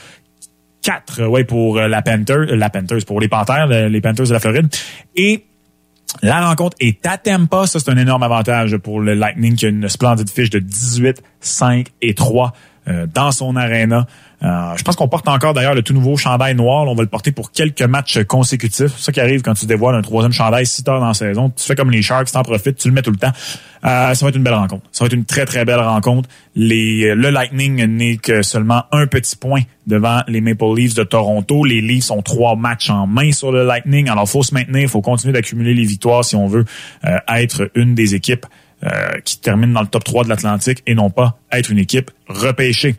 quatre 0.81 1.23
ouais 1.23 1.43
pour 1.43 1.79
la 1.79 2.01
Panthers, 2.01 2.55
la 2.55 2.69
Panthers 2.69 3.05
pour 3.05 3.21
les 3.21 3.27
Panthers, 3.27 3.67
les 3.67 4.01
Panthers 4.01 4.27
de 4.27 4.33
la 4.33 4.39
Floride. 4.39 4.67
Et 5.15 5.45
la 6.21 6.47
rencontre 6.47 6.75
est 6.79 7.05
à 7.05 7.17
Tampa. 7.17 7.67
Ça, 7.67 7.79
c'est 7.79 7.89
un 7.91 7.97
énorme 7.97 8.23
avantage 8.23 8.77
pour 8.77 8.99
le 8.99 9.13
Lightning 9.13 9.55
qui 9.55 9.65
a 9.65 9.69
une 9.69 9.89
splendide 9.89 10.29
fiche 10.29 10.49
de 10.49 10.59
18, 10.59 11.21
5 11.39 11.87
et 12.01 12.13
3 12.13 12.53
euh, 12.87 13.07
dans 13.11 13.31
son 13.31 13.55
arena. 13.55 14.05
Euh, 14.43 14.75
je 14.77 14.83
pense 14.83 14.95
qu'on 14.95 15.07
porte 15.07 15.27
encore 15.27 15.53
d'ailleurs 15.53 15.73
le 15.73 15.81
tout 15.81 15.93
nouveau 15.93 16.17
chandail 16.17 16.53
noir. 16.53 16.85
on 16.87 16.93
va 16.93 17.01
le 17.01 17.09
porter 17.09 17.31
pour 17.31 17.51
quelques 17.51 17.81
matchs 17.81 18.23
consécutifs. 18.25 18.93
C'est 18.97 19.05
ça 19.05 19.11
qui 19.11 19.19
arrive 19.19 19.41
quand 19.41 19.55
tu 19.55 19.65
dévoiles 19.65 19.95
un 19.95 20.01
troisième 20.01 20.33
chandail 20.33 20.67
si 20.67 20.83
tard 20.83 20.99
dans 20.99 21.07
la 21.07 21.13
saison. 21.15 21.49
Tu 21.49 21.63
fais 21.63 21.75
comme 21.75 21.89
les 21.89 22.03
Sharks, 22.03 22.31
t'en 22.31 22.43
profites, 22.43 22.77
tu 22.77 22.87
le 22.87 22.93
mets 22.93 23.01
tout 23.01 23.11
le 23.11 23.17
temps. 23.17 23.31
Euh, 23.85 24.13
ça 24.13 24.25
va 24.25 24.29
être 24.29 24.35
une 24.35 24.43
belle 24.43 24.53
rencontre. 24.53 24.83
Ça 24.91 25.03
va 25.03 25.07
être 25.07 25.13
une 25.13 25.25
très, 25.25 25.45
très 25.45 25.65
belle 25.65 25.79
rencontre. 25.79 26.29
Les, 26.55 27.15
le 27.15 27.29
Lightning 27.31 27.85
n'est 27.85 28.17
que 28.17 28.43
seulement 28.43 28.83
un 28.91 29.07
petit 29.07 29.35
point 29.35 29.61
devant 29.87 30.21
les 30.27 30.41
Maple 30.41 30.75
Leafs 30.75 30.93
de 30.93 31.03
Toronto. 31.03 31.63
Les 31.63 31.81
Leafs 31.81 32.11
ont 32.11 32.21
trois 32.21 32.55
matchs 32.55 32.91
en 32.91 33.07
main 33.07 33.31
sur 33.31 33.51
le 33.51 33.65
Lightning. 33.65 34.09
Alors, 34.09 34.29
faut 34.29 34.43
se 34.43 34.53
maintenir, 34.53 34.89
faut 34.89 35.01
continuer 35.01 35.33
d'accumuler 35.33 35.73
les 35.73 35.85
victoires 35.85 36.23
si 36.23 36.35
on 36.35 36.47
veut 36.47 36.65
être 37.27 37.69
une 37.73 37.95
des 37.95 38.13
équipes 38.13 38.45
euh, 38.83 39.19
qui 39.23 39.39
termine 39.39 39.73
dans 39.73 39.81
le 39.81 39.87
top 39.87 40.03
3 40.03 40.25
de 40.25 40.29
l'Atlantique 40.29 40.83
et 40.85 40.95
non 40.95 41.09
pas 41.09 41.39
être 41.51 41.71
une 41.71 41.79
équipe 41.79 42.11
repêchée. 42.27 42.95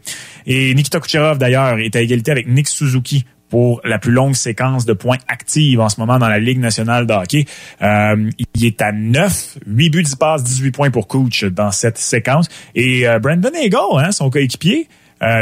Et 0.47 0.75
Nikita 0.75 1.01
Kucherov, 1.01 1.39
d'ailleurs, 1.39 1.79
est 1.79 1.95
à 1.95 2.01
égalité 2.01 2.31
avec 2.31 2.49
Nick 2.49 2.67
Suzuki 2.67 3.25
pour 3.51 3.83
la 3.85 3.99
plus 3.99 4.11
longue 4.11 4.35
séquence 4.35 4.87
de 4.87 4.95
points 4.95 5.19
active 5.29 5.79
en 5.81 5.89
ce 5.89 6.01
moment 6.01 6.19
dans 6.19 6.29
la 6.29 6.39
Ligue 6.39 6.59
nationale 6.59 7.07
de 7.07 7.13
hockey. 7.13 7.45
Euh, 7.83 8.31
il 8.55 8.65
est 8.65 8.81
à 8.81 8.91
9, 8.91 9.59
8 9.67 9.91
buts, 9.91 10.03
10 10.03 10.17
passes, 10.17 10.43
18 10.43 10.73
points 10.73 10.91
pour 10.91 11.07
coach 11.07 11.45
dans 11.45 11.71
cette 11.71 11.99
séquence. 11.99 12.49
Et 12.75 13.07
euh, 13.07 13.19
Brandon 13.19 13.53
Eagle, 13.55 13.77
hein, 13.99 14.13
son 14.13 14.31
coéquipier, 14.31 14.89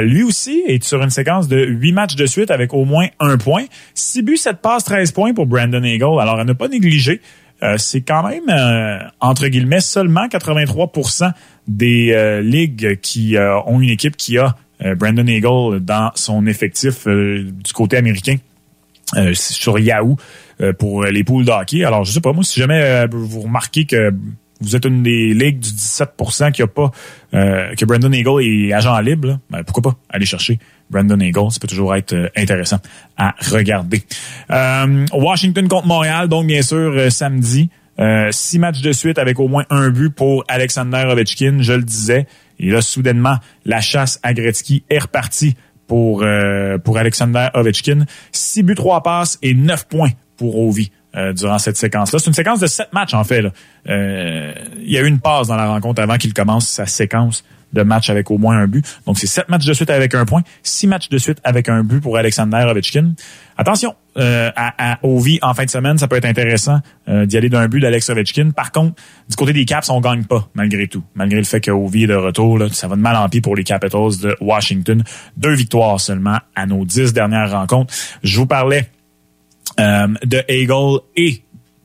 lui 0.03 0.25
aussi 0.25 0.63
est 0.67 0.83
sur 0.85 1.03
une 1.03 1.11
séquence 1.11 1.49
de 1.49 1.65
8 1.65 1.93
matchs 1.93 2.17
de 2.17 2.27
suite 2.27 2.51
avec 2.51 2.75
au 2.75 2.85
moins 2.85 3.07
un 3.21 3.39
point. 3.39 3.65
6 3.95 4.23
buts, 4.23 4.37
7 4.37 4.61
passes, 4.61 4.85
13 4.85 5.13
points 5.13 5.33
pour 5.33 5.47
Brandon 5.47 5.83
Eagle. 5.83 6.21
Alors, 6.21 6.39
à 6.39 6.45
ne 6.45 6.53
pas 6.53 6.69
négliger 6.69 7.21
euh, 7.63 7.77
c'est 7.79 8.03
quand 8.03 8.29
même, 8.29 8.49
euh, 8.49 8.99
entre 9.21 9.49
guillemets, 9.49 9.81
seulement 9.81 10.27
83% 10.27 11.33
des 11.69 12.13
euh, 12.13 12.41
ligues 12.41 13.01
qui 13.01 13.37
ont 13.39 13.81
une 13.81 13.91
équipe 13.91 14.17
qui 14.17 14.39
a 14.39 14.55
Brandon 14.97 15.27
Eagle 15.27 15.81
dans 15.81 16.11
son 16.15 16.47
effectif 16.47 17.07
du 17.07 17.73
côté 17.73 17.97
américain 17.97 18.37
sur 19.33 19.79
Yahoo 19.79 20.17
pour 20.79 21.05
les 21.05 21.25
poules 21.25 21.45
de 21.45 21.51
hockey. 21.53 21.85
Alors, 21.85 22.05
je 22.05 22.13
sais 22.13 22.21
pas, 22.21 22.33
moi, 22.33 22.45
si 22.45 22.61
jamais 22.61 23.07
vous 23.11 23.43
remarquez 23.43 23.87
que 23.87 24.13
vous 24.61 24.77
êtes 24.77 24.85
une 24.85 25.03
des 25.03 25.33
ligues 25.33 25.61
du 25.61 25.71
17% 25.71 26.53
qui 26.53 26.61
a 26.61 26.67
pas 26.67 26.91
que 27.33 27.85
Brandon 27.87 28.13
Eagle 28.13 28.43
est 28.43 28.73
agent 28.75 28.99
libre, 29.01 29.39
ben, 29.49 29.63
pourquoi 29.63 29.93
pas 29.93 29.99
aller 30.11 30.27
chercher 30.27 30.59
Brandon 30.91 31.19
Eagle. 31.21 31.51
Ça 31.51 31.59
peut 31.61 31.67
toujours 31.67 31.95
être 31.95 32.13
euh, 32.13 32.29
intéressant 32.37 32.79
à 33.17 33.35
regarder. 33.51 34.03
Euh, 34.51 35.07
Washington 35.13 35.69
contre 35.69 35.87
Montréal, 35.87 36.29
donc 36.29 36.47
bien 36.47 36.63
sûr 36.63 36.93
euh, 36.97 37.11
samedi. 37.11 37.71
six 38.31 38.59
matchs 38.59 38.81
de 38.81 38.93
suite 38.93 39.19
avec 39.19 39.39
au 39.39 39.49
moins 39.49 39.65
un 39.71 39.91
but 39.91 40.11
pour 40.11 40.45
Alexander 40.49 41.05
Ovechkin, 41.07 41.59
je 41.61 41.75
le 41.75 41.83
disais. 41.83 42.27
Et 42.59 42.71
là, 42.71 42.81
soudainement, 42.81 43.37
la 43.65 43.81
chasse 43.81 44.21
à 44.23 44.35
Gretzky 44.35 44.85
est 44.91 44.99
repartie 44.99 45.57
pour, 45.87 46.25
pour 46.85 46.99
Alexander 46.99 47.49
Ovechkin. 47.55 48.05
Six 48.33 48.63
buts, 48.63 48.75
trois 48.75 49.03
passes 49.03 49.39
et 49.43 49.55
neuf 49.55 49.87
points 49.87 50.11
pour 50.37 50.59
Ovi. 50.59 50.91
durant 51.37 51.59
cette 51.59 51.77
séquence-là. 51.77 52.19
C'est 52.19 52.29
une 52.29 52.35
séquence 52.35 52.59
de 52.59 52.67
sept 52.67 52.93
matchs, 52.93 53.15
en 53.15 53.23
fait. 53.23 53.45
il 53.87 54.91
y 54.91 54.99
a 54.99 55.01
eu 55.01 55.07
une 55.07 55.21
passe 55.21 55.47
dans 55.49 55.57
la 55.57 55.67
rencontre 55.67 56.03
avant 56.03 56.17
qu'il 56.17 56.35
commence 56.35 56.69
sa 56.69 56.87
séquence 56.87 57.45
de 57.75 57.83
matchs 57.83 58.11
avec 58.11 58.31
au 58.31 58.39
moins 58.39 58.57
un 58.57 58.67
but. 58.67 58.85
Donc, 59.07 59.19
c'est 59.19 59.27
sept 59.27 59.49
matchs 59.49 59.67
de 59.67 59.73
suite 59.73 59.91
avec 59.91 60.15
un 60.15 60.25
point, 60.25 60.43
six 60.63 60.87
matchs 60.87 61.09
de 61.09 61.19
suite 61.19 61.39
avec 61.45 61.69
un 61.69 61.83
but 61.83 62.01
pour 62.01 62.17
Alexander 62.17 62.65
Ovechkin. 62.69 63.13
Attention, 63.57 63.95
euh, 64.17 64.51
à, 64.57 64.93
à 64.93 64.99
Ovi 65.03 65.39
en 65.43 65.55
fin 65.55 65.65
de 65.65 65.71
semaine, 65.71 65.99
ça 65.99 66.09
peut 66.09 66.17
être 66.17 66.25
intéressant 66.25 66.81
euh, 67.09 67.27
d'y 67.27 67.37
aller 67.37 67.49
d'un 67.49 67.69
but 67.69 67.81
d'Alex 67.81 68.09
Ovechkin. 68.11 68.51
Par 68.51 68.73
contre, 68.73 68.95
du 69.29 69.37
côté 69.37 69.53
des 69.53 69.65
Caps, 69.65 69.89
on 69.91 70.01
gagne 70.01 70.25
pas 70.25 70.49
malgré 70.55 70.89
tout. 70.89 71.03
Malgré 71.15 71.39
le 71.39 71.45
fait 71.45 71.61
que 71.61 71.71
Ovi 71.71 72.05
est 72.05 72.09
de 72.09 72.15
retour, 72.15 72.59
là, 72.59 72.69
ça 72.73 72.89
va 72.89 72.97
de 72.97 73.01
mal 73.01 73.17
en 73.17 73.29
pis 73.29 73.41
pour 73.41 73.57
les 73.57 73.65
Capitals 73.65 74.19
de 74.23 74.37
Washington. 74.41 75.03
Deux 75.37 75.55
victoires 75.55 76.01
seulement 76.01 76.39
à 76.55 76.67
nos 76.67 76.85
dix 76.85 77.13
dernières 77.13 77.51
rencontres. 77.51 77.93
Je 78.23 78.39
vous 78.39 78.47
parlais 78.47 78.89
euh, 79.81 80.09
de 80.25 80.43
Eagle 80.49 81.01
et 81.17 81.43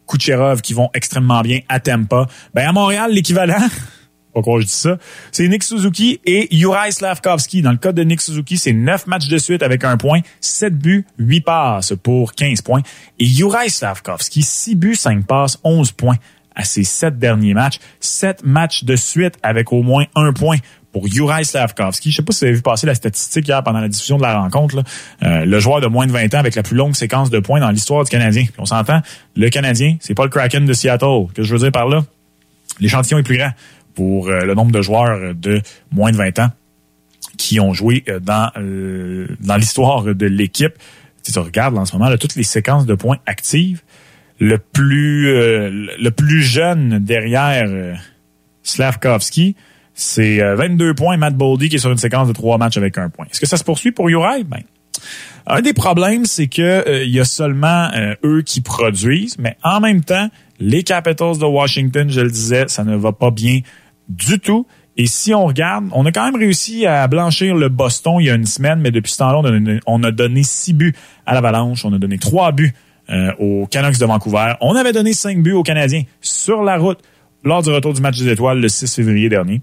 Kucherov 0.08 0.62
qui 0.62 0.74
vont 0.74 0.89
extrêmement 0.93 1.41
bien 1.41 1.62
à 1.69 1.79
Tampa. 1.79 2.27
Ben 2.53 2.67
à 2.67 2.72
Montréal, 2.72 3.12
l'équivalent 3.12 3.58
pourquoi 4.34 4.60
je 4.60 4.66
dis 4.66 4.72
ça. 4.72 4.98
C'est 5.32 5.48
Nick 5.48 5.64
Suzuki 5.64 6.20
et 6.26 6.48
Juraj 6.52 6.94
Slavkovski. 6.94 7.62
Dans 7.62 7.72
le 7.72 7.78
cas 7.78 7.92
de 7.92 8.04
Nick 8.04 8.22
Suzuki, 8.22 8.58
c'est 8.58 8.74
9 8.74 9.08
matchs 9.08 9.28
de 9.28 9.38
suite 9.38 9.64
avec 9.64 9.84
un 9.84 9.98
point, 9.98 10.22
7 10.42 10.78
buts, 10.78 11.06
8 11.18 11.42
passes 11.42 11.94
pour 12.04 12.34
15 12.34 12.62
points. 12.62 12.82
Et 13.20 13.26
Juraj 13.26 13.70
Slavkovski, 13.70 14.42
6 14.44 14.76
buts, 14.76 14.96
5 14.96 15.26
passes, 15.26 15.58
11 15.64 15.92
points 15.94 16.18
à 16.56 16.64
ses 16.64 16.84
7 16.84 17.18
derniers 17.18 17.54
matchs. 17.54 17.80
7 18.00 18.44
matchs 18.44 18.84
de 18.84 18.96
suite 18.96 19.36
avec 19.44 19.72
au 19.72 19.82
moins 19.82 20.06
un 20.16 20.34
point 20.34 20.58
pour 20.92 21.08
Juraj 21.08 21.46
Slavkovski. 21.46 22.12
Je 22.12 22.18
sais 22.18 22.22
pas 22.22 22.34
si 22.34 22.40
vous 22.40 22.46
avez 22.46 22.56
vu 22.56 22.62
passer 22.62 22.88
la 22.88 22.96
statistique 22.96 23.48
hier 23.48 23.64
pendant 23.64 23.80
la 23.80 23.88
diffusion 23.88 24.18
de 24.18 24.24
la 24.24 24.40
rencontre. 24.40 24.84
Euh, 25.24 25.46
le 25.46 25.60
joueur 25.60 25.82
de 25.82 25.88
moins 25.88 26.08
de 26.08 26.12
20 26.12 26.34
ans 26.34 26.40
avec 26.40 26.56
la 26.56 26.64
plus 26.64 26.76
longue 26.76 26.96
séquence 26.96 27.30
de 27.30 27.40
points 27.40 27.60
dans 27.60 27.70
l'histoire 27.70 28.04
du 28.04 28.10
Canadien. 28.10 28.44
Puis 28.44 28.54
on 28.58 28.66
s'entend, 28.66 29.02
le 29.36 29.50
Canadien, 29.50 29.98
c'est 30.00 30.16
pas 30.16 30.24
le 30.24 30.30
Kraken 30.30 30.66
de 30.66 30.74
Seattle. 30.74 31.28
Que 31.34 31.44
je 31.44 31.54
veux 31.54 31.60
dire 31.60 31.72
par 31.72 31.88
là, 31.88 32.04
l'échantillon 32.80 33.20
est 33.20 33.24
plus 33.24 33.38
grand 33.38 33.52
pour 33.96 34.29
euh, 34.29 34.41
le 34.41 34.53
nombre 34.53 34.72
de 34.72 34.81
joueurs 34.81 35.34
de 35.36 35.62
moins 35.91 36.12
de 36.12 36.17
20 36.17 36.39
ans 36.39 36.51
qui 37.38 37.60
ont 37.60 37.74
joué 37.74 38.03
euh, 38.10 38.19
dans 38.19 38.51
dans 39.39 39.55
l'histoire 39.58 40.03
de 40.03 40.25
l'équipe. 40.25 40.74
Si 41.24 41.31
tu 41.31 41.39
regardes 41.39 41.77
en 41.77 41.86
ce 41.86 41.96
moment 41.96 42.15
toutes 42.17 42.36
les 42.36 42.43
séquences 42.43 42.86
de 42.86 42.96
points 42.96 43.17
actives, 43.25 43.81
le 44.39 44.58
plus 44.58 45.25
le 45.25 46.10
plus 46.10 46.41
jeune 46.41 47.00
derrière 47.00 47.98
Slavkovski, 48.63 49.55
c'est 50.00 50.39
22 50.55 50.89
euh, 50.89 50.93
points, 50.93 51.17
Matt 51.17 51.36
Boldy 51.36 51.69
qui 51.69 51.75
est 51.75 51.79
sur 51.79 51.91
une 51.91 51.98
séquence 51.98 52.27
de 52.27 52.34
trois 52.34 52.58
matchs 52.58 52.77
avec 52.77 52.98
un 52.98 53.10
point. 53.10 53.25
Est-ce 53.29 53.41
que 53.41 53.48
ça 53.48 53.58
se 53.58 53.63
poursuit 53.63 53.91
pour 53.91 54.08
Uri? 54.08 54.46
Ben, 54.46 54.62
un 55.46 55.62
des 55.62 55.74
problèmes, 55.74 56.25
c'est 56.25 56.48
que 56.48 56.62
euh, 56.62 57.03
il 57.03 57.13
y 57.13 57.19
a 57.19 57.25
seulement 57.25 57.89
euh, 57.93 58.15
eux 58.24 58.41
qui 58.41 58.62
produisent, 58.62 59.38
mais 59.39 59.58
en 59.62 59.81
même 59.81 60.03
temps, 60.03 60.29
les 60.60 60.84
Capitals 60.84 61.38
de 61.38 61.46
Washington, 61.46 62.10
je 62.10 62.22
le 62.22 62.30
disais, 62.30 62.66
ça 62.68 62.84
ne 62.84 62.96
va 62.96 63.12
pas 63.12 63.32
bien 63.32 63.60
du 64.08 64.39
tout. 64.39 64.68
Et 64.98 65.08
si 65.08 65.34
on 65.34 65.46
regarde, 65.46 65.86
on 65.94 66.06
a 66.06 66.12
quand 66.12 66.25
même 66.25 66.36
réussi 66.36 66.86
à 66.86 67.08
blanchir 67.08 67.56
le 67.56 67.70
Boston 67.70 68.18
il 68.20 68.25
y 68.25 68.30
a 68.30 68.36
une 68.36 68.46
semaine, 68.46 68.80
mais 68.82 68.92
depuis 68.92 69.12
ce 69.12 69.20
temps-là, 69.20 69.80
on, 69.88 70.04
a 70.04 70.12
donné 70.12 70.44
six 70.44 70.74
buts 70.74 70.94
à 71.25 71.34
l'Avalanche, 71.34 71.86
on 71.86 71.94
a 71.94 71.98
donné 71.98 72.18
trois 72.18 72.51
buts 72.51 72.74
aux 73.39 73.66
Canucks 73.72 73.98
de 73.98 74.06
Vancouver, 74.06 74.54
on 74.62 74.75
avait 74.75 74.92
donné 74.92 75.13
cinq 75.13 75.42
buts 75.42 75.54
aux 75.54 75.63
Canadiens 75.63 76.04
sur 76.22 76.63
la 76.63 76.78
route 76.78 77.00
lors 77.44 77.63
du 77.63 77.70
retour 77.70 77.94
du 77.94 78.01
match 78.01 78.20
des 78.20 78.28
étoiles 78.28 78.60
le 78.60 78.68
6 78.68 78.94
février 78.94 79.30
dernier 79.30 79.62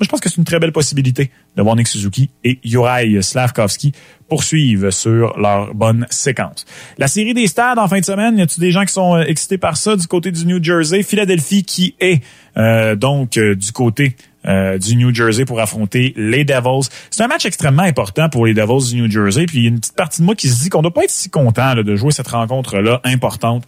je 0.00 0.08
pense 0.08 0.20
que 0.20 0.28
c'est 0.28 0.36
une 0.36 0.44
très 0.44 0.58
belle 0.58 0.72
possibilité 0.72 1.30
de 1.56 1.62
voir 1.62 1.76
Nick 1.76 1.88
Suzuki 1.88 2.30
et 2.44 2.58
Juraj 2.64 3.20
Slavkovski 3.20 3.92
poursuivre 4.28 4.90
sur 4.90 5.38
leur 5.38 5.74
bonne 5.74 6.06
séquence. 6.10 6.64
La 6.98 7.08
série 7.08 7.34
des 7.34 7.46
stades 7.46 7.78
en 7.78 7.88
fin 7.88 7.98
de 7.98 8.04
semaine, 8.04 8.38
y 8.38 8.42
a-t-il 8.42 8.60
des 8.60 8.70
gens 8.70 8.84
qui 8.84 8.92
sont 8.92 9.16
euh, 9.16 9.24
excités 9.24 9.58
par 9.58 9.76
ça 9.76 9.96
du 9.96 10.06
côté 10.06 10.30
du 10.30 10.46
New 10.46 10.62
Jersey? 10.62 11.02
Philadelphie 11.02 11.64
qui 11.64 11.94
est 12.00 12.22
euh, 12.56 12.94
donc 12.94 13.36
euh, 13.36 13.54
du 13.54 13.72
côté 13.72 14.16
du 14.42 14.96
New 14.96 15.14
Jersey 15.14 15.44
pour 15.44 15.60
affronter 15.60 16.14
les 16.16 16.46
Devils. 16.46 16.88
C'est 17.10 17.22
un 17.22 17.28
match 17.28 17.44
extrêmement 17.44 17.82
important 17.82 18.30
pour 18.30 18.46
les 18.46 18.54
Devils 18.54 18.88
du 18.88 19.02
New 19.02 19.10
Jersey. 19.10 19.44
Puis 19.44 19.58
il 19.58 19.64
y 19.64 19.66
a 19.66 19.68
une 19.68 19.80
petite 19.80 19.96
partie 19.96 20.22
de 20.22 20.24
moi 20.24 20.34
qui 20.34 20.48
se 20.48 20.62
dit 20.62 20.70
qu'on 20.70 20.80
doit 20.80 20.94
pas 20.94 21.04
être 21.04 21.10
si 21.10 21.28
content 21.28 21.74
de 21.74 21.94
jouer 21.94 22.10
cette 22.10 22.28
rencontre-là 22.28 23.02
importante 23.04 23.66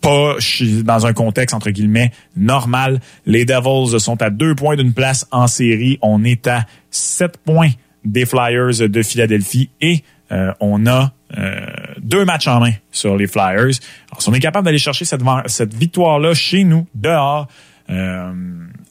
pas 0.00 0.36
dans 0.84 1.06
un 1.06 1.12
contexte 1.12 1.54
entre 1.54 1.70
guillemets 1.70 2.12
normal. 2.36 3.00
Les 3.26 3.44
Devils 3.44 4.00
sont 4.00 4.20
à 4.22 4.30
deux 4.30 4.54
points 4.54 4.76
d'une 4.76 4.94
place 4.94 5.26
en 5.30 5.46
série. 5.46 5.98
On 6.02 6.24
est 6.24 6.46
à 6.46 6.64
sept 6.90 7.38
points 7.38 7.70
des 8.04 8.26
Flyers 8.26 8.88
de 8.88 9.02
Philadelphie 9.02 9.70
et 9.80 10.02
euh, 10.30 10.52
on 10.60 10.86
a 10.86 11.12
euh, 11.36 11.66
deux 12.00 12.24
matchs 12.24 12.48
en 12.48 12.60
main 12.60 12.72
sur 12.90 13.16
les 13.16 13.26
Flyers. 13.26 13.78
Alors, 14.10 14.20
si 14.20 14.28
on 14.28 14.34
est 14.34 14.40
capable 14.40 14.64
d'aller 14.64 14.78
chercher 14.78 15.04
cette, 15.04 15.22
cette 15.46 15.74
victoire-là 15.74 16.34
chez 16.34 16.64
nous, 16.64 16.86
dehors, 16.94 17.48
euh, 17.90 18.32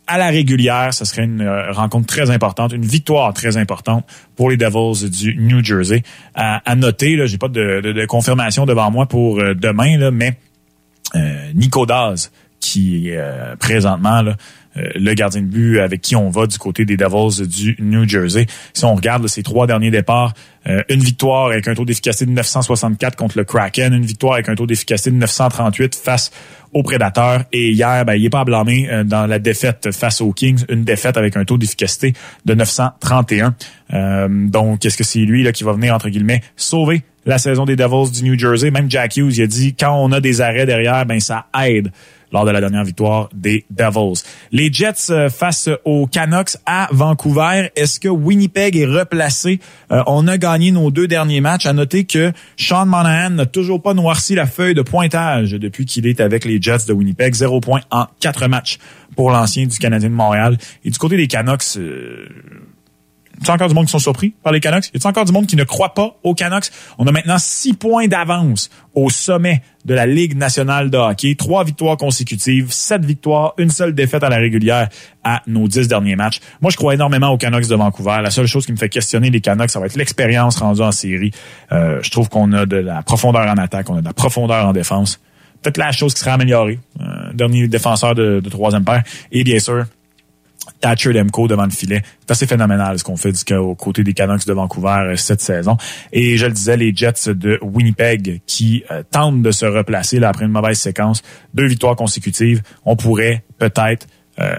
à 0.07 0.17
la 0.17 0.27
régulière, 0.27 0.93
ce 0.93 1.05
serait 1.05 1.25
une 1.25 1.47
rencontre 1.71 2.07
très 2.07 2.31
importante, 2.31 2.71
une 2.71 2.85
victoire 2.85 3.33
très 3.33 3.57
importante 3.57 4.05
pour 4.35 4.49
les 4.49 4.57
Devils 4.57 5.09
du 5.09 5.35
New 5.35 5.63
Jersey. 5.63 6.01
À, 6.33 6.75
noter, 6.75 7.17
là, 7.17 7.25
j'ai 7.25 7.37
pas 7.37 7.49
de, 7.49 7.81
de, 7.81 8.05
confirmation 8.05 8.65
devant 8.65 8.89
moi 8.89 9.05
pour 9.05 9.41
demain, 9.53 9.97
là, 9.97 10.09
mais 10.09 10.29
euh, 10.29 10.46
Nico 11.53 11.85
Daz, 11.85 12.31
qui 12.59 13.09
est 13.09 13.17
euh, 13.17 13.55
présentement 13.55 14.21
là, 14.21 14.35
euh, 14.77 14.89
le 14.95 15.13
gardien 15.13 15.41
de 15.41 15.47
but 15.47 15.79
avec 15.79 16.01
qui 16.01 16.15
on 16.15 16.29
va 16.29 16.47
du 16.47 16.57
côté 16.57 16.85
des 16.85 16.97
Devils 16.97 17.47
du 17.47 17.75
New 17.79 18.07
Jersey. 18.07 18.45
Si 18.73 18.85
on 18.85 18.95
regarde 18.95 19.27
ces 19.27 19.43
trois 19.43 19.67
derniers 19.67 19.91
départs, 19.91 20.33
une 20.89 20.99
victoire 20.99 21.45
avec 21.45 21.65
un 21.69 21.75
taux 21.75 21.85
d'efficacité 21.85 22.25
de 22.25 22.31
964 22.31 23.15
contre 23.15 23.37
le 23.37 23.45
Kraken, 23.45 23.93
une 23.93 24.05
victoire 24.05 24.33
avec 24.33 24.49
un 24.49 24.55
taux 24.55 24.65
d'efficacité 24.65 25.11
de 25.11 25.15
938 25.15 25.95
face 25.95 26.29
aux 26.73 26.83
Prédateurs. 26.83 27.45
Et 27.53 27.71
hier, 27.71 28.03
ben, 28.03 28.15
il 28.15 28.23
n'est 28.23 28.29
pas 28.29 28.41
à 28.41 28.43
blâmer 28.43 28.89
dans 29.05 29.27
la 29.27 29.39
défaite 29.39 29.93
face 29.93 30.19
aux 30.19 30.33
Kings, 30.33 30.65
une 30.67 30.83
défaite 30.83 31.15
avec 31.15 31.37
un 31.37 31.45
taux 31.45 31.57
d'efficacité 31.57 32.11
de 32.43 32.53
931. 32.53 33.55
donc, 34.49 34.83
est-ce 34.83 34.97
que 34.97 35.05
c'est 35.05 35.19
lui 35.19 35.41
là, 35.41 35.53
qui 35.53 35.63
va 35.63 35.71
venir, 35.71 35.95
entre 35.95 36.09
guillemets, 36.09 36.41
sauver 36.57 37.01
la 37.27 37.37
saison 37.37 37.65
des 37.65 37.75
Devils 37.75 38.11
du 38.11 38.23
New 38.23 38.39
Jersey. 38.39 38.71
Même 38.71 38.89
Jack 38.89 39.17
Hughes, 39.17 39.37
il 39.37 39.43
a 39.43 39.47
dit, 39.47 39.75
quand 39.75 39.93
on 40.01 40.11
a 40.11 40.19
des 40.19 40.41
arrêts 40.41 40.65
derrière, 40.65 41.05
ben 41.05 41.19
ça 41.19 41.45
aide 41.63 41.91
lors 42.31 42.45
de 42.45 42.51
la 42.51 42.59
dernière 42.59 42.83
victoire 42.83 43.29
des 43.33 43.65
Devils. 43.69 44.23
Les 44.51 44.71
Jets 44.71 45.11
euh, 45.11 45.29
face 45.29 45.69
aux 45.85 46.07
Canucks 46.07 46.57
à 46.65 46.89
Vancouver. 46.91 47.69
Est-ce 47.75 47.99
que 47.99 48.09
Winnipeg 48.09 48.75
est 48.75 48.85
replacé? 48.85 49.59
Euh, 49.91 50.03
on 50.07 50.27
a 50.27 50.37
gagné 50.37 50.71
nos 50.71 50.91
deux 50.91 51.07
derniers 51.07 51.41
matchs. 51.41 51.65
À 51.65 51.73
noter 51.73 52.05
que 52.05 52.31
Sean 52.57 52.85
Monahan 52.85 53.29
n'a 53.31 53.45
toujours 53.45 53.81
pas 53.81 53.93
noirci 53.93 54.35
la 54.35 54.45
feuille 54.45 54.73
de 54.73 54.81
pointage 54.81 55.51
depuis 55.51 55.85
qu'il 55.85 56.05
est 56.05 56.19
avec 56.19 56.43
les 56.43 56.61
Jets 56.61 56.85
de 56.87 56.93
Winnipeg. 56.93 57.33
Zéro 57.33 57.61
point 57.61 57.81
en 57.91 58.07
quatre 58.19 58.47
matchs 58.47 58.77
pour 59.15 59.31
l'ancien 59.31 59.65
du 59.65 59.77
Canadien 59.77 60.09
de 60.09 60.15
Montréal. 60.15 60.57
Et 60.83 60.89
du 60.89 60.97
côté 60.97 61.15
des 61.15 61.27
Canucks, 61.27 61.77
euh, 61.77 62.27
y 63.45 63.49
a 63.49 63.53
encore 63.53 63.67
du 63.67 63.75
monde 63.75 63.85
qui 63.85 63.91
sont 63.91 63.99
surpris 63.99 64.33
par 64.43 64.51
les 64.51 64.59
Canucks? 64.59 64.89
Y 64.93 64.99
a 65.03 65.07
encore 65.07 65.25
du 65.25 65.31
monde 65.31 65.45
qui 65.45 65.55
ne 65.55 65.63
croit 65.63 65.93
pas 65.93 66.17
aux 66.23 66.33
Canucks? 66.33 66.69
On 66.97 67.05
a 67.07 67.11
maintenant 67.11 67.37
six 67.37 67.73
points 67.73 68.07
d'avance 68.07 68.69
au 68.93 69.09
sommet 69.09 69.61
de 69.85 69.93
la 69.93 70.05
Ligue 70.05 70.35
nationale 70.35 70.89
de 70.89 70.97
hockey. 70.97 71.35
Trois 71.35 71.63
victoires 71.63 71.97
consécutives, 71.97 72.71
sept 72.71 73.05
victoires, 73.05 73.53
une 73.57 73.69
seule 73.69 73.93
défaite 73.93 74.23
à 74.23 74.29
la 74.29 74.37
régulière 74.37 74.89
à 75.23 75.41
nos 75.47 75.67
dix 75.67 75.87
derniers 75.87 76.15
matchs. 76.15 76.39
Moi, 76.61 76.71
je 76.71 76.77
crois 76.77 76.93
énormément 76.93 77.29
aux 77.29 77.37
Canucks 77.37 77.67
de 77.67 77.75
Vancouver. 77.75 78.19
La 78.23 78.31
seule 78.31 78.47
chose 78.47 78.65
qui 78.65 78.71
me 78.71 78.77
fait 78.77 78.89
questionner 78.89 79.29
les 79.29 79.41
Canucks, 79.41 79.69
ça 79.69 79.79
va 79.79 79.85
être 79.85 79.95
l'expérience 79.95 80.57
rendue 80.57 80.81
en 80.81 80.91
série. 80.91 81.31
Euh, 81.71 81.99
je 82.01 82.09
trouve 82.09 82.29
qu'on 82.29 82.51
a 82.53 82.65
de 82.65 82.77
la 82.77 83.03
profondeur 83.03 83.47
en 83.47 83.57
attaque, 83.57 83.89
on 83.89 83.97
a 83.97 84.01
de 84.01 84.05
la 84.05 84.13
profondeur 84.13 84.65
en 84.65 84.73
défense. 84.73 85.19
Peut-être 85.61 85.77
la 85.77 85.91
chose 85.91 86.13
qui 86.13 86.19
sera 86.19 86.33
améliorée. 86.33 86.79
Euh, 87.01 87.33
dernier 87.33 87.67
défenseur 87.67 88.13
de, 88.13 88.39
de 88.39 88.49
troisième 88.49 88.83
paire. 88.85 89.03
Et 89.31 89.43
bien 89.43 89.59
sûr, 89.59 89.85
Thatcher 90.81 91.13
Demko 91.13 91.47
devant 91.47 91.65
le 91.65 91.71
filet. 91.71 92.01
C'est 92.21 92.31
assez 92.31 92.47
phénoménal 92.47 92.99
ce 92.99 93.03
qu'on 93.03 93.17
fait 93.17 93.31
du 93.31 93.55
au 93.55 93.75
côté 93.75 94.03
des 94.03 94.13
Canucks 94.13 94.45
de 94.45 94.53
Vancouver 94.53 94.99
euh, 94.99 95.15
cette 95.15 95.41
saison. 95.41 95.77
Et 96.11 96.37
je 96.37 96.45
le 96.45 96.51
disais, 96.51 96.77
les 96.77 96.95
Jets 96.95 97.33
de 97.33 97.59
Winnipeg 97.61 98.41
qui 98.45 98.83
euh, 98.91 99.03
tentent 99.09 99.41
de 99.41 99.51
se 99.51 99.65
replacer 99.65 100.21
après 100.23 100.45
une 100.45 100.51
mauvaise 100.51 100.77
séquence, 100.77 101.21
deux 101.53 101.67
victoires 101.67 101.95
consécutives. 101.95 102.61
On 102.85 102.95
pourrait 102.95 103.43
peut-être 103.57 104.07
euh, 104.39 104.55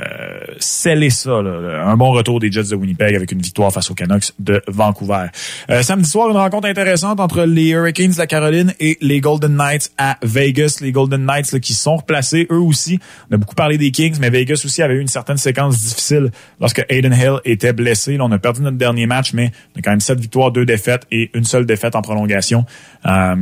sceller 0.59 1.11
ça, 1.11 1.31
un 1.31 1.97
bon 1.97 2.11
retour 2.11 2.41
des 2.41 2.51
Jets 2.51 2.71
de 2.71 2.75
Winnipeg 2.75 3.15
avec 3.15 3.33
une 3.33 3.41
victoire 3.41 3.73
face 3.73 3.91
aux 3.91 3.95
Canucks 3.95 4.33
de 4.39 4.63
Vancouver. 4.67 5.27
Euh, 5.71 5.83
samedi 5.83 6.09
soir, 6.09 6.31
une 6.31 6.37
rencontre 6.37 6.69
intéressante 6.69 7.21
entre 7.21 7.43
les 7.45 7.69
Hurricanes 7.69 8.13
de 8.13 8.19
la 8.19 8.27
Caroline 8.27 8.75
et 8.81 8.99
les 9.01 9.21
Golden 9.21 9.57
Knights 9.57 9.91
à 9.99 10.17
Vegas. 10.23 10.79
Les 10.81 10.93
Golden 10.93 11.25
Knights 11.25 11.61
qui 11.61 11.75
sont 11.75 11.97
replacés 11.97 12.47
eux 12.51 12.61
aussi. 12.61 12.99
On 13.31 13.35
a 13.35 13.39
beaucoup 13.39 13.55
parlé 13.55 13.79
des 13.79 13.91
Kings, 13.91 14.17
mais 14.21 14.31
Vegas 14.31 14.63
aussi 14.65 14.83
avait 14.83 14.95
eu 14.95 15.01
une 15.01 15.09
certaine 15.09 15.37
séquence 15.37 15.79
difficile 15.81 16.31
lorsque 16.61 16.85
Aiden 16.89 17.13
Hill 17.13 17.41
était 17.45 17.73
blessé. 17.73 18.17
Là, 18.17 18.25
on 18.25 18.33
a 18.33 18.39
perdu 18.39 18.63
notre 18.63 18.77
dernier 18.77 19.07
match, 19.07 19.33
mais 19.33 19.53
on 19.75 19.79
a 19.79 19.83
quand 19.83 19.91
même 19.91 20.01
sept 20.01 20.19
victoires, 20.19 20.51
deux 20.51 20.67
défaites 20.67 21.07
et 21.11 21.31
une 21.35 21.45
seule 21.45 21.67
défaite 21.67 21.95
en 21.95 22.03
prolongation 22.03 22.65
euh, 23.07 23.37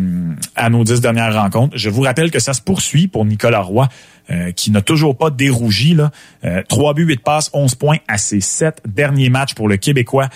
à 0.54 0.70
nos 0.70 0.84
dix 0.84 1.00
dernières 1.00 1.34
rencontres. 1.34 1.76
Je 1.76 1.90
vous 1.90 2.02
rappelle 2.02 2.30
que 2.30 2.40
ça 2.40 2.52
se 2.52 2.60
poursuit 2.60 3.08
pour 3.08 3.24
Nicolas 3.24 3.60
Roy. 3.60 3.88
Euh, 4.28 4.50
qui 4.50 4.72
n'a 4.72 4.82
toujours 4.82 5.16
pas 5.16 5.30
dérougi. 5.30 5.94
Là. 5.94 6.10
Euh, 6.44 6.60
3 6.68 6.94
buts, 6.94 7.04
8 7.04 7.22
passes, 7.22 7.48
11 7.52 7.76
points 7.76 7.98
à 8.08 8.18
ses 8.18 8.40
7 8.40 8.82
derniers 8.84 9.30
matchs 9.30 9.54
pour 9.54 9.68
le 9.68 9.76
Québécois. 9.76 10.28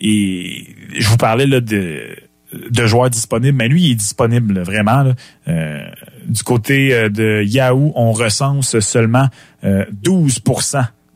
Et 0.00 0.66
je 0.98 1.08
vous 1.08 1.16
parlais 1.16 1.46
là, 1.46 1.62
de, 1.62 2.14
de 2.52 2.86
joueurs 2.86 3.08
disponibles, 3.08 3.56
mais 3.56 3.68
lui, 3.68 3.84
il 3.84 3.92
est 3.92 3.94
disponible 3.94 4.60
vraiment. 4.60 5.14
Euh, 5.48 5.88
du 6.26 6.42
côté 6.42 6.92
euh, 6.92 7.08
de 7.08 7.42
Yahoo, 7.42 7.90
on 7.94 8.12
recense 8.12 8.78
seulement 8.80 9.28
12 9.62 10.40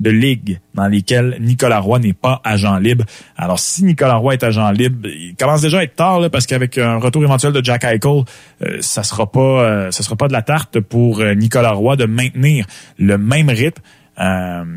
de 0.02 0.10
ligues 0.10 0.58
dans 0.74 0.88
lesquelles 0.88 1.36
Nicolas 1.40 1.78
Roy 1.78 2.00
n'est 2.00 2.12
pas 2.12 2.40
agent 2.44 2.76
libre. 2.78 3.04
Alors, 3.36 3.58
si 3.58 3.84
Nicolas 3.84 4.16
Roy 4.16 4.34
est 4.34 4.42
agent 4.42 4.70
libre, 4.72 5.08
il 5.08 5.34
commence 5.38 5.62
déjà 5.62 5.78
à 5.78 5.82
être 5.84 5.94
tard 5.94 6.20
parce 6.30 6.46
qu'avec 6.46 6.76
un 6.76 6.96
retour 6.96 7.22
éventuel 7.22 7.52
de 7.52 7.64
Jack 7.64 7.84
Eichel, 7.84 8.24
euh, 8.62 8.78
ça 8.80 9.02
sera 9.02 9.30
pas, 9.30 9.40
euh, 9.40 9.90
ça 9.90 10.02
sera 10.02 10.16
pas 10.16 10.28
de 10.28 10.32
la 10.32 10.42
tarte 10.42 10.80
pour 10.80 11.20
euh, 11.20 11.34
Nicolas 11.34 11.72
Roy 11.72 11.96
de 11.96 12.04
maintenir 12.04 12.66
le 12.98 13.16
même 13.16 13.48
rythme. 13.48 13.80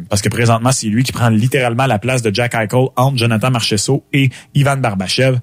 parce 0.09 0.21
que 0.21 0.29
présentement, 0.29 0.71
c'est 0.71 0.87
lui 0.87 1.03
qui 1.03 1.11
prend 1.11 1.29
littéralement 1.29 1.87
la 1.87 1.99
place 1.99 2.21
de 2.21 2.33
Jack 2.33 2.53
Eichel 2.53 2.87
entre 2.95 3.17
Jonathan 3.17 3.51
Marchesso 3.51 4.03
et 4.13 4.29
Ivan 4.53 4.77
Barbachev. 4.77 5.39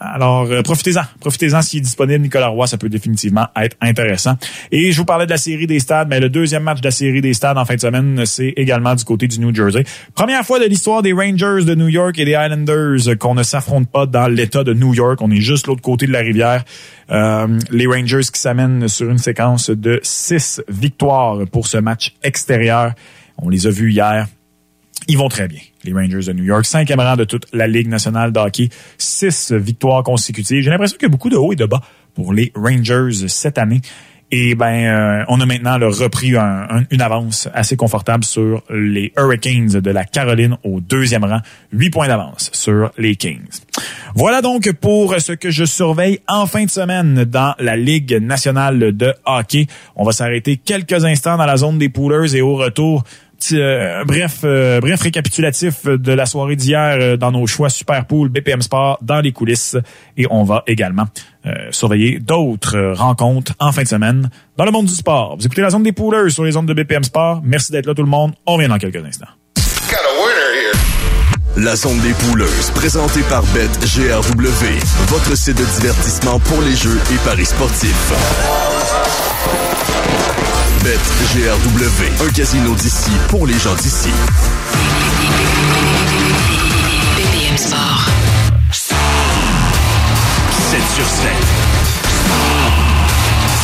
Alors, 0.00 0.46
euh, 0.50 0.62
profitez-en. 0.62 1.02
Profitez-en 1.20 1.60
s'il 1.60 1.80
est 1.80 1.82
disponible, 1.82 2.22
Nicolas 2.22 2.48
Roy, 2.48 2.68
ça 2.68 2.78
peut 2.78 2.88
définitivement 2.88 3.48
être 3.56 3.76
intéressant. 3.80 4.36
Et 4.70 4.92
je 4.92 4.98
vous 4.98 5.04
parlais 5.04 5.26
de 5.26 5.30
la 5.30 5.38
série 5.38 5.66
des 5.66 5.80
stades, 5.80 6.08
mais 6.08 6.20
le 6.20 6.28
deuxième 6.28 6.62
match 6.62 6.80
de 6.80 6.86
la 6.86 6.92
série 6.92 7.20
des 7.20 7.34
stades 7.34 7.58
en 7.58 7.64
fin 7.64 7.74
de 7.74 7.80
semaine, 7.80 8.24
c'est 8.24 8.52
également 8.56 8.94
du 8.94 9.04
côté 9.04 9.26
du 9.26 9.40
New 9.40 9.52
Jersey. 9.52 9.84
Première 10.14 10.44
fois 10.44 10.60
de 10.60 10.66
l'histoire 10.66 11.02
des 11.02 11.12
Rangers 11.12 11.64
de 11.64 11.74
New 11.74 11.88
York 11.88 12.16
et 12.18 12.24
des 12.24 12.32
Islanders 12.32 13.18
qu'on 13.18 13.34
ne 13.34 13.42
s'affronte 13.42 13.90
pas 13.90 14.06
dans 14.06 14.28
l'État 14.28 14.62
de 14.62 14.72
New 14.72 14.94
York. 14.94 15.18
On 15.20 15.32
est 15.32 15.40
juste 15.40 15.66
l'autre 15.66 15.82
côté 15.82 16.06
de 16.06 16.12
la 16.12 16.20
rivière. 16.20 16.64
Euh, 17.10 17.58
les 17.70 17.86
Rangers 17.86 18.30
qui 18.32 18.40
s'amènent 18.40 18.86
sur 18.86 19.10
une 19.10 19.18
séquence 19.18 19.70
de 19.70 19.98
six 20.04 20.62
victoires 20.68 21.40
pour 21.50 21.66
ce 21.66 21.78
match 21.78 22.14
extérieur. 22.22 22.92
On 23.36 23.48
les 23.48 23.66
a 23.66 23.70
vus 23.70 23.90
hier. 23.90 24.28
Ils 25.06 25.16
vont 25.16 25.28
très 25.28 25.48
bien, 25.48 25.60
les 25.84 25.92
Rangers 25.92 26.26
de 26.26 26.32
New 26.32 26.44
York. 26.44 26.66
Cinquième 26.66 27.00
rang 27.00 27.16
de 27.16 27.24
toute 27.24 27.46
la 27.52 27.66
Ligue 27.66 27.88
nationale 27.88 28.32
de 28.32 28.40
hockey. 28.40 28.68
Six 28.98 29.52
victoires 29.52 30.02
consécutives. 30.02 30.62
J'ai 30.62 30.70
l'impression 30.70 30.96
qu'il 30.98 31.06
y 31.06 31.10
a 31.10 31.12
beaucoup 31.12 31.30
de 31.30 31.36
hauts 31.36 31.52
et 31.52 31.56
de 31.56 31.64
bas 31.64 31.80
pour 32.14 32.32
les 32.32 32.52
Rangers 32.54 33.28
cette 33.28 33.58
année. 33.58 33.80
Et 34.30 34.54
ben, 34.54 34.66
euh, 34.66 35.24
on 35.28 35.40
a 35.40 35.46
maintenant 35.46 35.78
repris 35.78 36.34
une 36.90 37.00
avance 37.00 37.48
assez 37.54 37.76
confortable 37.76 38.24
sur 38.24 38.62
les 38.68 39.10
Hurricanes 39.16 39.80
de 39.80 39.90
la 39.90 40.04
Caroline 40.04 40.58
au 40.64 40.80
deuxième 40.80 41.24
rang. 41.24 41.40
Huit 41.72 41.88
points 41.88 42.08
d'avance 42.08 42.50
sur 42.52 42.90
les 42.98 43.16
Kings. 43.16 43.62
Voilà 44.14 44.42
donc 44.42 44.70
pour 44.74 45.18
ce 45.18 45.32
que 45.32 45.50
je 45.50 45.64
surveille 45.64 46.18
en 46.28 46.46
fin 46.46 46.64
de 46.64 46.70
semaine 46.70 47.24
dans 47.24 47.54
la 47.58 47.76
Ligue 47.76 48.18
nationale 48.20 48.94
de 48.94 49.14
hockey. 49.24 49.66
On 49.96 50.04
va 50.04 50.12
s'arrêter 50.12 50.58
quelques 50.58 51.06
instants 51.06 51.38
dans 51.38 51.46
la 51.46 51.56
zone 51.56 51.78
des 51.78 51.88
poolers 51.88 52.34
et 52.34 52.42
au 52.42 52.54
retour, 52.54 53.04
euh, 53.52 54.04
bref, 54.04 54.40
euh, 54.44 54.80
bref 54.80 55.02
récapitulatif 55.02 55.86
de 55.86 56.12
la 56.12 56.26
soirée 56.26 56.56
d'hier 56.56 56.98
euh, 57.00 57.16
dans 57.16 57.30
nos 57.30 57.46
choix 57.46 57.68
Super 57.68 58.04
Pool, 58.06 58.28
BPM 58.28 58.62
Sport, 58.62 58.98
dans 59.02 59.20
les 59.20 59.32
coulisses. 59.32 59.76
Et 60.16 60.26
on 60.30 60.44
va 60.44 60.62
également 60.66 61.06
surveiller 61.70 62.18
d'autres 62.18 62.92
rencontres 62.94 63.54
en 63.58 63.72
fin 63.72 63.82
de 63.82 63.88
semaine 63.88 64.28
dans 64.58 64.66
le 64.66 64.70
monde 64.70 64.84
du 64.84 64.92
sport. 64.92 65.36
Vous 65.38 65.46
écoutez 65.46 65.62
la 65.62 65.70
zone 65.70 65.82
des 65.82 65.92
poolers 65.92 66.30
sur 66.30 66.44
les 66.44 66.52
zones 66.52 66.66
de 66.66 66.74
BPM 66.74 67.02
Sport. 67.04 67.40
Merci 67.42 67.72
d'être 67.72 67.86
là 67.86 67.94
tout 67.94 68.02
le 68.02 68.08
monde. 68.08 68.34
On 68.44 68.56
revient 68.56 68.68
dans 68.68 68.76
quelques 68.76 69.02
instants. 69.02 69.28
La 71.56 71.74
zone 71.74 71.98
des 72.00 72.12
pouleuses, 72.12 72.70
présentée 72.74 73.22
par 73.30 73.42
BetGRW, 73.54 74.78
votre 75.06 75.36
site 75.36 75.56
de 75.56 75.64
divertissement 75.80 76.38
pour 76.38 76.60
les 76.60 76.76
jeux 76.76 77.00
et 77.12 77.16
paris 77.24 77.46
sportifs. 77.46 78.12
BetGRW, 80.82 82.26
un 82.26 82.30
casino 82.30 82.74
d'ici 82.74 83.10
pour 83.28 83.46
les 83.46 83.58
gens 83.58 83.74
d'ici. 83.74 84.10
BPM 87.16 87.56
Sport. 87.56 88.06
7 88.72 88.96
sur 90.94 91.06
7. 91.06 91.30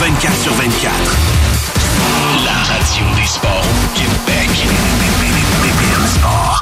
24 0.01 0.43
sur 0.43 0.55
24. 0.55 0.95
La 2.45 2.53
radio 2.53 3.05
des 3.17 3.27
sports 3.27 3.51
au 3.51 3.99
Québec. 3.99 4.15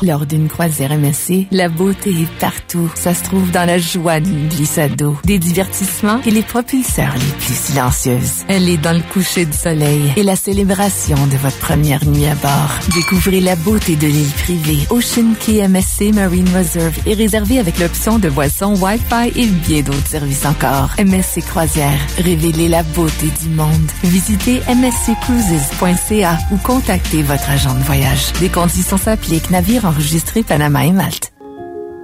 Lors 0.00 0.26
d'une 0.26 0.48
croisière 0.48 0.96
MSC, 0.98 1.46
la 1.50 1.68
beauté 1.68 2.10
est 2.10 2.38
partout. 2.38 2.90
Ça 2.94 3.14
se 3.14 3.22
trouve 3.24 3.50
dans 3.50 3.66
la 3.66 3.78
joie 3.78 4.20
d'une 4.20 4.48
glissade 4.48 4.96
d'eau, 4.96 5.16
des 5.24 5.38
divertissements 5.38 6.20
et 6.26 6.30
les 6.30 6.42
propulseurs 6.42 7.14
les 7.14 7.32
plus 7.44 7.54
silencieuses. 7.54 8.44
Elle 8.48 8.68
est 8.68 8.78
dans 8.78 8.92
le 8.92 9.02
coucher 9.12 9.44
du 9.44 9.56
soleil 9.56 10.12
et 10.16 10.22
la 10.22 10.36
célébration 10.36 11.16
de 11.26 11.36
votre 11.36 11.58
première 11.58 12.04
nuit 12.06 12.26
à 12.26 12.34
bord. 12.34 12.70
Découvrez 12.94 13.40
la 13.40 13.56
beauté 13.56 13.96
de 13.96 14.06
l'île 14.06 14.30
privée. 14.30 14.86
Ocean 14.90 15.34
Key 15.38 15.66
MSC 15.68 16.12
Marine 16.14 16.48
Reserve 16.56 16.98
est 17.06 17.14
réservée 17.14 17.58
avec 17.58 17.78
l'option 17.78 18.18
de 18.18 18.28
boissons 18.28 18.74
Wi-Fi 18.76 19.32
et 19.36 19.46
bien 19.46 19.82
d'autres 19.82 20.06
services 20.06 20.46
encore. 20.46 20.90
MSC 20.98 21.42
Croisière, 21.46 21.98
révélez 22.18 22.68
la 22.68 22.82
beauté 22.82 23.28
du 23.42 23.50
monde. 23.50 23.90
Visitez 24.04 24.60
msccruises.ca 24.68 26.38
ou 26.50 26.56
contactez 26.58 27.22
votre 27.22 27.50
agent 27.50 27.74
de 27.74 27.82
voyage. 27.82 28.32
Des 28.40 28.48
conditions 28.48 28.96
s'appliquent. 28.96 29.50
Navire 29.50 29.81
enregistré 29.84 30.42
Panama 30.42 30.84
et 30.84 30.92
Malte. 30.92 31.32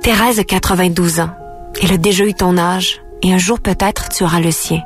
Thérèse 0.03 0.39
a 0.39 0.45
92 0.45 1.21
ans. 1.21 1.31
Elle 1.83 1.93
a 1.93 1.97
déjà 1.97 2.25
eu 2.25 2.35
ton 2.35 2.57
âge 2.57 3.01
et 3.23 3.33
un 3.33 3.39
jour 3.39 3.61
peut-être 3.61 4.09
tu 4.09 4.25
auras 4.25 4.41
le 4.41 4.51
sien. 4.51 4.81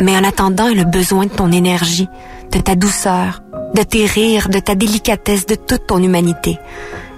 Mais 0.00 0.16
en 0.16 0.24
attendant, 0.24 0.68
elle 0.68 0.80
a 0.80 0.84
besoin 0.84 1.26
de 1.26 1.30
ton 1.30 1.50
énergie, 1.50 2.08
de 2.52 2.58
ta 2.58 2.74
douceur, 2.74 3.42
de 3.74 3.82
tes 3.82 4.06
rires, 4.06 4.48
de 4.48 4.58
ta 4.58 4.74
délicatesse, 4.74 5.46
de 5.46 5.54
toute 5.54 5.86
ton 5.86 6.02
humanité. 6.02 6.58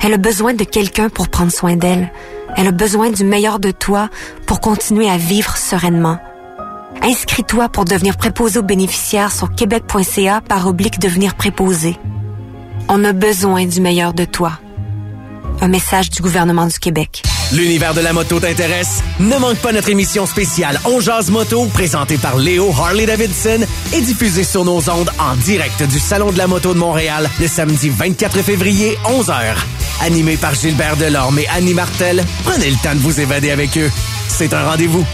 Elle 0.03 0.15
a 0.15 0.19
besoin 0.19 0.55
de 0.55 0.65
quelqu'un 0.65 1.09
pour 1.09 1.29
prendre 1.29 1.53
soin 1.53 1.77
d'elle. 1.77 2.11
Elle 2.57 2.67
a 2.67 2.73
besoin 2.73 3.11
du 3.11 3.25
meilleur 3.25 3.61
de 3.61 3.71
toi 3.71 4.09
pour 4.47 4.61
continuer 4.61 5.09
à 5.09 5.17
vivre 5.17 5.57
sereinement. 5.57 6.19
Inscris-toi 7.03 7.69
pour 7.69 7.85
devenir 7.85 8.17
préposé 8.17 8.59
aux 8.59 8.65
bénéficiaires 8.65 9.33
sur 9.33 9.55
québec.ca 9.55 10.41
par 10.41 10.67
oblique 10.67 10.99
devenir 10.99 11.35
préposé. 11.35 11.97
On 12.93 13.05
a 13.05 13.13
besoin 13.13 13.67
du 13.67 13.81
meilleur 13.81 14.15
de 14.15 14.25
toi. 14.25 14.59
Un 15.61 15.69
message 15.69 16.11
du 16.11 16.23
gouvernement 16.23 16.67
du 16.67 16.77
Québec. 16.81 17.23
L'univers 17.53 17.95
de 17.95 18.01
la 18.01 18.13
moto 18.13 18.41
t'intéresse? 18.41 19.05
Ne 19.21 19.37
manque 19.39 19.59
pas 19.59 19.71
notre 19.71 19.91
émission 19.91 20.27
spéciale 20.27 20.81
On 20.85 20.99
Jazz 20.99 21.31
Moto, 21.31 21.67
présentée 21.67 22.19
par 22.19 22.37
Léo 22.37 22.73
Harley-Davidson 22.77 23.61
et 23.95 24.01
diffusée 24.01 24.43
sur 24.43 24.65
nos 24.65 24.91
ondes 24.91 25.11
en 25.21 25.37
direct 25.37 25.85
du 25.85 26.01
Salon 26.01 26.33
de 26.33 26.39
la 26.39 26.49
moto 26.49 26.75
de 26.75 26.81
Montréal 26.81 27.31
le 27.39 27.47
samedi 27.47 27.91
24 27.91 28.43
février, 28.43 28.99
11h. 29.05 29.55
Animé 30.01 30.37
par 30.37 30.55
Gilbert 30.55 30.97
Delorme 30.97 31.39
et 31.39 31.47
Annie 31.47 31.75
Martel, 31.75 32.25
prenez 32.43 32.71
le 32.71 32.77
temps 32.83 32.97
de 32.97 33.01
vous 33.01 33.21
évader 33.21 33.53
avec 33.53 33.79
eux. 33.79 33.91
C'est 34.27 34.53
un 34.53 34.69
rendez-vous. 34.69 35.05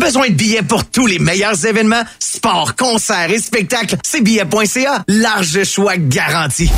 Besoin 0.00 0.28
de 0.28 0.34
billets 0.34 0.62
pour 0.62 0.86
tous 0.86 1.06
les 1.06 1.18
meilleurs 1.18 1.66
événements, 1.66 2.02
sports, 2.18 2.74
concerts 2.74 3.30
et 3.30 3.38
spectacles? 3.38 3.96
C'est 4.02 4.22
billet.ca. 4.22 5.04
Large 5.06 5.62
choix 5.64 5.98
garanti. 5.98 6.70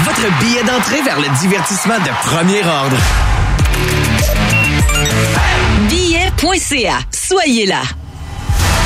Votre 0.00 0.38
billet 0.40 0.62
d'entrée 0.62 1.02
vers 1.02 1.20
le 1.20 1.28
divertissement 1.40 1.98
de 1.98 2.26
premier 2.26 2.64
ordre. 2.64 2.96
Billet.ca. 5.90 6.98
Soyez 7.12 7.66
là. 7.66 7.82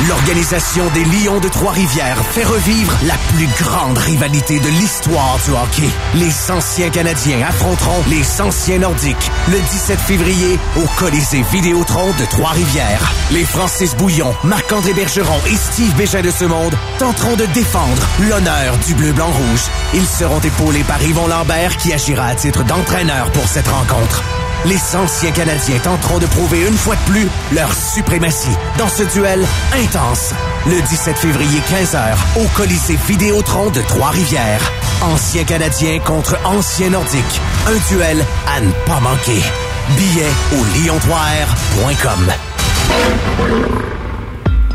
L'organisation 0.09 0.83
des 0.93 1.05
Lions 1.05 1.39
de 1.39 1.47
Trois-Rivières 1.47 2.17
fait 2.25 2.43
revivre 2.43 2.93
la 3.05 3.13
plus 3.33 3.47
grande 3.63 3.97
rivalité 3.97 4.59
de 4.59 4.67
l'histoire 4.67 5.37
du 5.45 5.51
hockey. 5.51 5.89
Les 6.15 6.51
anciens 6.51 6.89
Canadiens 6.89 7.45
affronteront 7.47 8.03
les 8.09 8.41
anciens 8.41 8.79
Nordiques 8.79 9.31
le 9.49 9.59
17 9.59 9.99
février 9.99 10.59
au 10.75 10.85
Colisée 10.97 11.43
Vidéotron 11.51 12.07
de 12.19 12.25
Trois-Rivières. 12.25 13.13
Les 13.31 13.45
Francis 13.45 13.95
Bouillon, 13.95 14.33
Marc-André 14.43 14.93
Bergeron 14.93 15.39
et 15.47 15.55
Steve 15.55 15.95
Bégin 15.95 16.21
de 16.21 16.31
ce 16.31 16.45
monde 16.45 16.75
tenteront 16.99 17.37
de 17.37 17.45
défendre 17.53 18.07
l'honneur 18.19 18.77
du 18.85 18.95
bleu-blanc-rouge. 18.95 19.69
Ils 19.93 20.07
seront 20.07 20.39
épaulés 20.39 20.83
par 20.83 21.01
Yvon 21.01 21.27
Lambert 21.27 21.77
qui 21.77 21.93
agira 21.93 22.25
à 22.25 22.35
titre 22.35 22.63
d'entraîneur 22.65 23.31
pour 23.31 23.47
cette 23.47 23.67
rencontre. 23.69 24.21
Les 24.65 24.95
anciens 24.95 25.31
Canadiens 25.31 25.79
tenteront 25.79 26.19
de 26.19 26.25
prouver 26.25 26.61
une 26.65 26.73
fois 26.73 26.95
de 26.95 27.11
plus 27.11 27.27
leur 27.53 27.73
suprématie 27.73 28.55
dans 28.77 28.87
ce 28.87 29.03
duel 29.03 29.45
intense. 29.73 30.33
Le 30.65 30.81
17 30.81 31.17
février 31.17 31.59
15h 31.69 32.41
au 32.41 32.47
Colisée 32.55 32.97
Vidéotron 33.07 33.71
de 33.71 33.81
Trois-Rivières. 33.81 34.71
Anciens 35.01 35.43
Canadiens 35.43 35.99
contre 35.99 36.37
anciens 36.45 36.91
Nordiques. 36.91 37.41
Un 37.67 37.93
duel 37.93 38.23
à 38.55 38.61
ne 38.61 38.71
pas 38.85 39.01
manquer. 39.01 39.41
Billets 39.97 40.31
au 40.53 40.63
lion3r.com. 40.77 42.31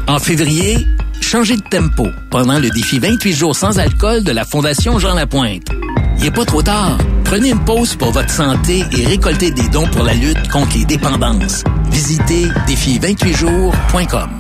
En 0.07 0.19
février, 0.19 0.87
changez 1.23 1.57
de 1.57 1.63
tempo 1.63 2.09
pendant 2.31 2.59
le 2.59 2.69
défi 2.69 2.99
28 2.99 3.33
jours 3.33 3.57
sans 3.57 3.79
alcool 3.79 4.23
de 4.23 4.33
la 4.33 4.45
Fondation 4.45 4.99
Jean 4.99 5.15
Lapointe. 5.15 5.71
Il 6.19 6.25
n'est 6.25 6.31
pas 6.31 6.45
trop 6.45 6.63
tard. 6.63 6.99
Prenez 7.25 7.51
une 7.51 7.65
pause 7.65 7.95
pour 7.95 8.11
votre 8.11 8.31
santé 8.31 8.85
et 8.97 9.07
récoltez 9.07 9.51
des 9.51 9.69
dons 9.69 9.87
pour 9.87 10.03
la 10.05 10.15
lutte 10.15 10.49
contre 10.49 10.77
les 10.77 10.85
dépendances. 10.85 11.63
Visitez 11.91 12.47
défi28jours.com. 12.67 14.38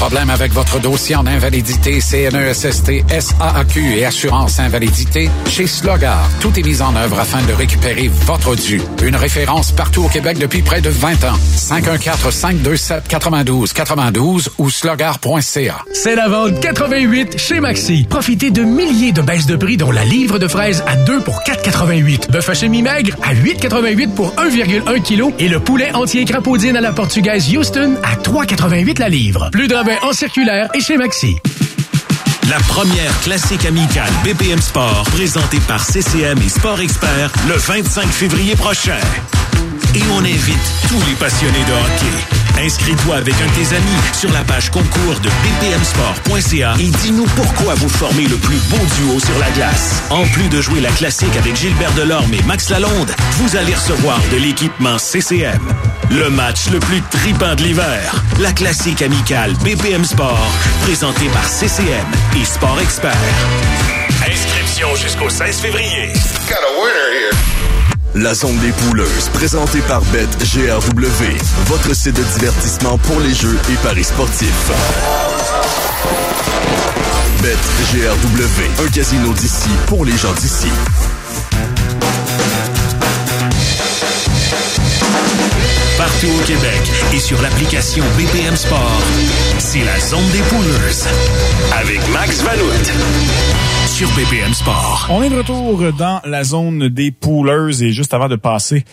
Problème 0.00 0.30
avec 0.30 0.52
votre 0.52 0.80
dossier 0.80 1.14
en 1.14 1.26
invalidité, 1.26 2.00
CNESST, 2.00 3.04
SAAQ 3.20 3.98
et 3.98 4.06
assurance 4.06 4.58
invalidité? 4.58 5.28
Chez 5.46 5.66
Slogar, 5.66 6.26
tout 6.40 6.58
est 6.58 6.62
mis 6.62 6.80
en 6.80 6.96
œuvre 6.96 7.20
afin 7.20 7.42
de 7.42 7.52
récupérer 7.52 8.08
votre 8.08 8.56
dû. 8.56 8.80
Une 9.02 9.14
référence 9.14 9.72
partout 9.72 10.04
au 10.04 10.08
Québec 10.08 10.38
depuis 10.38 10.62
près 10.62 10.80
de 10.80 10.88
20 10.88 11.24
ans. 11.24 11.36
514-527-92-92 11.54 14.48
ou 14.56 14.70
slogar.ca. 14.70 15.84
C'est 15.92 16.16
la 16.16 16.28
vente 16.28 16.58
88 16.60 17.36
chez 17.36 17.60
Maxi. 17.60 18.06
Profitez 18.08 18.50
de 18.50 18.62
milliers 18.62 19.12
de 19.12 19.20
baisses 19.20 19.44
de 19.44 19.56
prix 19.56 19.76
dont 19.76 19.90
la 19.90 20.06
livre 20.06 20.38
de 20.38 20.48
fraises 20.48 20.82
à 20.86 20.96
2 20.96 21.20
pour 21.20 21.40
4,88. 21.40 22.30
Bœuf 22.30 22.48
haché 22.48 22.70
mi-maigre 22.70 23.14
à 23.22 23.34
8,88 23.34 24.14
pour 24.14 24.34
1,1 24.36 25.02
kg 25.02 25.34
et 25.38 25.48
le 25.48 25.60
poulet 25.60 25.92
entier 25.92 26.24
crapaudine 26.24 26.78
à 26.78 26.80
la 26.80 26.92
portugaise 26.92 27.54
Houston 27.54 27.96
à 28.02 28.16
3,88 28.16 28.98
la 28.98 29.10
livre. 29.10 29.50
Plus 29.52 29.68
de 29.68 29.89
en 30.02 30.12
circulaire 30.12 30.68
et 30.74 30.80
chez 30.80 30.96
Maxi. 30.96 31.36
La 32.48 32.58
première 32.58 33.20
classique 33.20 33.64
amicale 33.64 34.10
BPM 34.24 34.60
Sport, 34.60 35.04
présentée 35.12 35.60
par 35.68 35.84
CCM 35.84 36.38
et 36.38 36.48
Sport 36.48 36.80
Expert, 36.80 37.30
le 37.48 37.54
25 37.54 38.06
février 38.08 38.56
prochain. 38.56 38.98
et 39.94 40.02
on 40.12 40.20
invite 40.20 40.72
tous 40.88 41.06
les 41.08 41.14
passionnés 41.14 41.64
de 41.64 41.72
hockey. 41.72 42.39
Inscris-toi 42.58 43.16
avec 43.16 43.34
un 43.34 43.46
de 43.46 43.52
tes 43.52 43.74
amis 43.74 43.86
sur 44.12 44.32
la 44.32 44.42
page 44.44 44.70
concours 44.70 45.20
de 45.22 45.28
ppmsport.ca 45.28 46.74
et 46.78 46.88
dis-nous 46.88 47.26
pourquoi 47.36 47.74
vous 47.74 47.88
formez 47.88 48.26
le 48.26 48.36
plus 48.36 48.58
beau 48.68 48.78
duo 48.96 49.18
sur 49.20 49.38
la 49.38 49.50
glace. 49.50 50.02
En 50.10 50.24
plus 50.26 50.48
de 50.48 50.60
jouer 50.60 50.80
la 50.80 50.90
classique 50.90 51.36
avec 51.36 51.56
Gilbert 51.56 51.92
Delorme 51.92 52.32
et 52.34 52.42
Max 52.42 52.70
Lalonde, 52.70 53.12
vous 53.38 53.56
allez 53.56 53.74
recevoir 53.74 54.20
de 54.32 54.36
l'équipement 54.36 54.98
CCM. 54.98 55.60
Le 56.10 56.28
match 56.28 56.70
le 56.70 56.80
plus 56.80 57.00
tripant 57.10 57.54
de 57.54 57.62
l'hiver. 57.62 58.24
La 58.40 58.52
classique 58.52 59.02
amicale 59.02 59.54
BPM 59.64 60.04
Sport, 60.04 60.50
présentée 60.82 61.28
par 61.28 61.46
CCM 61.46 62.06
et 62.40 62.44
Sport 62.44 62.80
Expert. 62.80 63.14
Inscription 64.26 64.94
jusqu'au 64.96 65.30
16 65.30 65.60
février. 65.60 66.12
La 68.14 68.34
zone 68.34 68.58
des 68.58 68.72
pouleuses, 68.72 69.28
présentée 69.32 69.80
par 69.82 70.00
BetGRW, 70.06 71.24
votre 71.66 71.94
site 71.94 72.16
de 72.16 72.22
divertissement 72.22 72.98
pour 72.98 73.20
les 73.20 73.32
jeux 73.32 73.56
et 73.70 73.76
paris 73.84 74.02
sportifs. 74.02 74.70
BetGRW, 77.40 78.84
un 78.84 78.90
casino 78.90 79.32
d'ici 79.32 79.70
pour 79.86 80.04
les 80.04 80.16
gens 80.16 80.32
d'ici. 80.32 80.68
Partout 86.00 86.28
au 86.28 86.40
Québec 86.46 86.80
et 87.14 87.18
sur 87.18 87.42
l'application 87.42 88.02
BPM 88.16 88.56
Sport, 88.56 89.02
c'est 89.58 89.84
la 89.84 90.00
zone 90.00 90.24
des 90.32 90.40
avec 91.76 92.00
Max 92.10 92.42
Vanout 92.42 92.86
sur 93.86 94.08
BPM 94.12 94.54
Sport. 94.54 95.08
On 95.10 95.22
est 95.22 95.28
de 95.28 95.36
retour 95.36 95.92
dans 95.92 96.22
la 96.24 96.42
zone 96.42 96.88
des 96.88 97.10
poolers 97.10 97.82
et 97.82 97.92
juste 97.92 98.14
avant 98.14 98.28
de 98.28 98.36
passer 98.36 98.86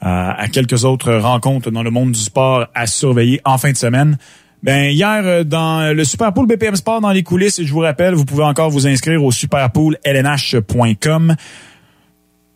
à, 0.00 0.40
à 0.40 0.46
quelques 0.46 0.84
autres 0.84 1.12
rencontres 1.14 1.72
dans 1.72 1.82
le 1.82 1.90
monde 1.90 2.12
du 2.12 2.20
sport 2.20 2.68
à 2.76 2.86
surveiller 2.86 3.40
en 3.44 3.58
fin 3.58 3.72
de 3.72 3.76
semaine. 3.76 4.16
Ben 4.62 4.92
hier 4.92 5.22
euh, 5.24 5.42
dans 5.42 5.92
le 5.92 6.04
Super 6.04 6.32
Pool 6.32 6.46
BPM 6.46 6.76
Sport 6.76 7.00
dans 7.00 7.10
les 7.10 7.24
coulisses, 7.24 7.60
je 7.60 7.72
vous 7.72 7.80
rappelle, 7.80 8.14
vous 8.14 8.24
pouvez 8.24 8.44
encore 8.44 8.70
vous 8.70 8.86
inscrire 8.86 9.24
au 9.24 9.32
superpoollnh.com. 9.32 11.34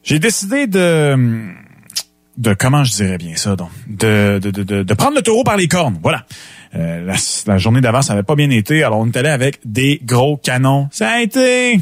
J'ai 0.05 0.21
décidé 0.21 0.69
de 0.69 1.66
de 2.37 2.55
comment 2.55 2.85
je 2.85 2.93
dirais 2.93 3.19
bien 3.19 3.37
ça 3.37 3.57
donc 3.57 3.71
de 3.87 4.39
de, 4.43 4.51
de, 4.51 4.83
de 4.83 4.95
prendre 4.95 5.17
le 5.17 5.23
taureau 5.23 5.45
par 5.45 5.57
les 5.57 5.69
cornes. 5.69 5.99
Voilà. 6.03 6.27
Euh, 6.75 7.15
la, 7.47 7.59
journée 7.59 7.81
d'avant, 7.81 8.03
ça 8.03 8.13
avait 8.13 8.23
pas 8.23 8.35
bien 8.35 8.51
été, 8.51 8.83
alors 8.83 8.99
on 8.99 9.07
est 9.07 9.17
allé 9.17 9.29
avec 9.29 9.61
des 9.65 10.01
gros 10.05 10.37
canons. 10.37 10.89
Ça 10.91 11.11
a 11.11 11.21
été 11.21 11.81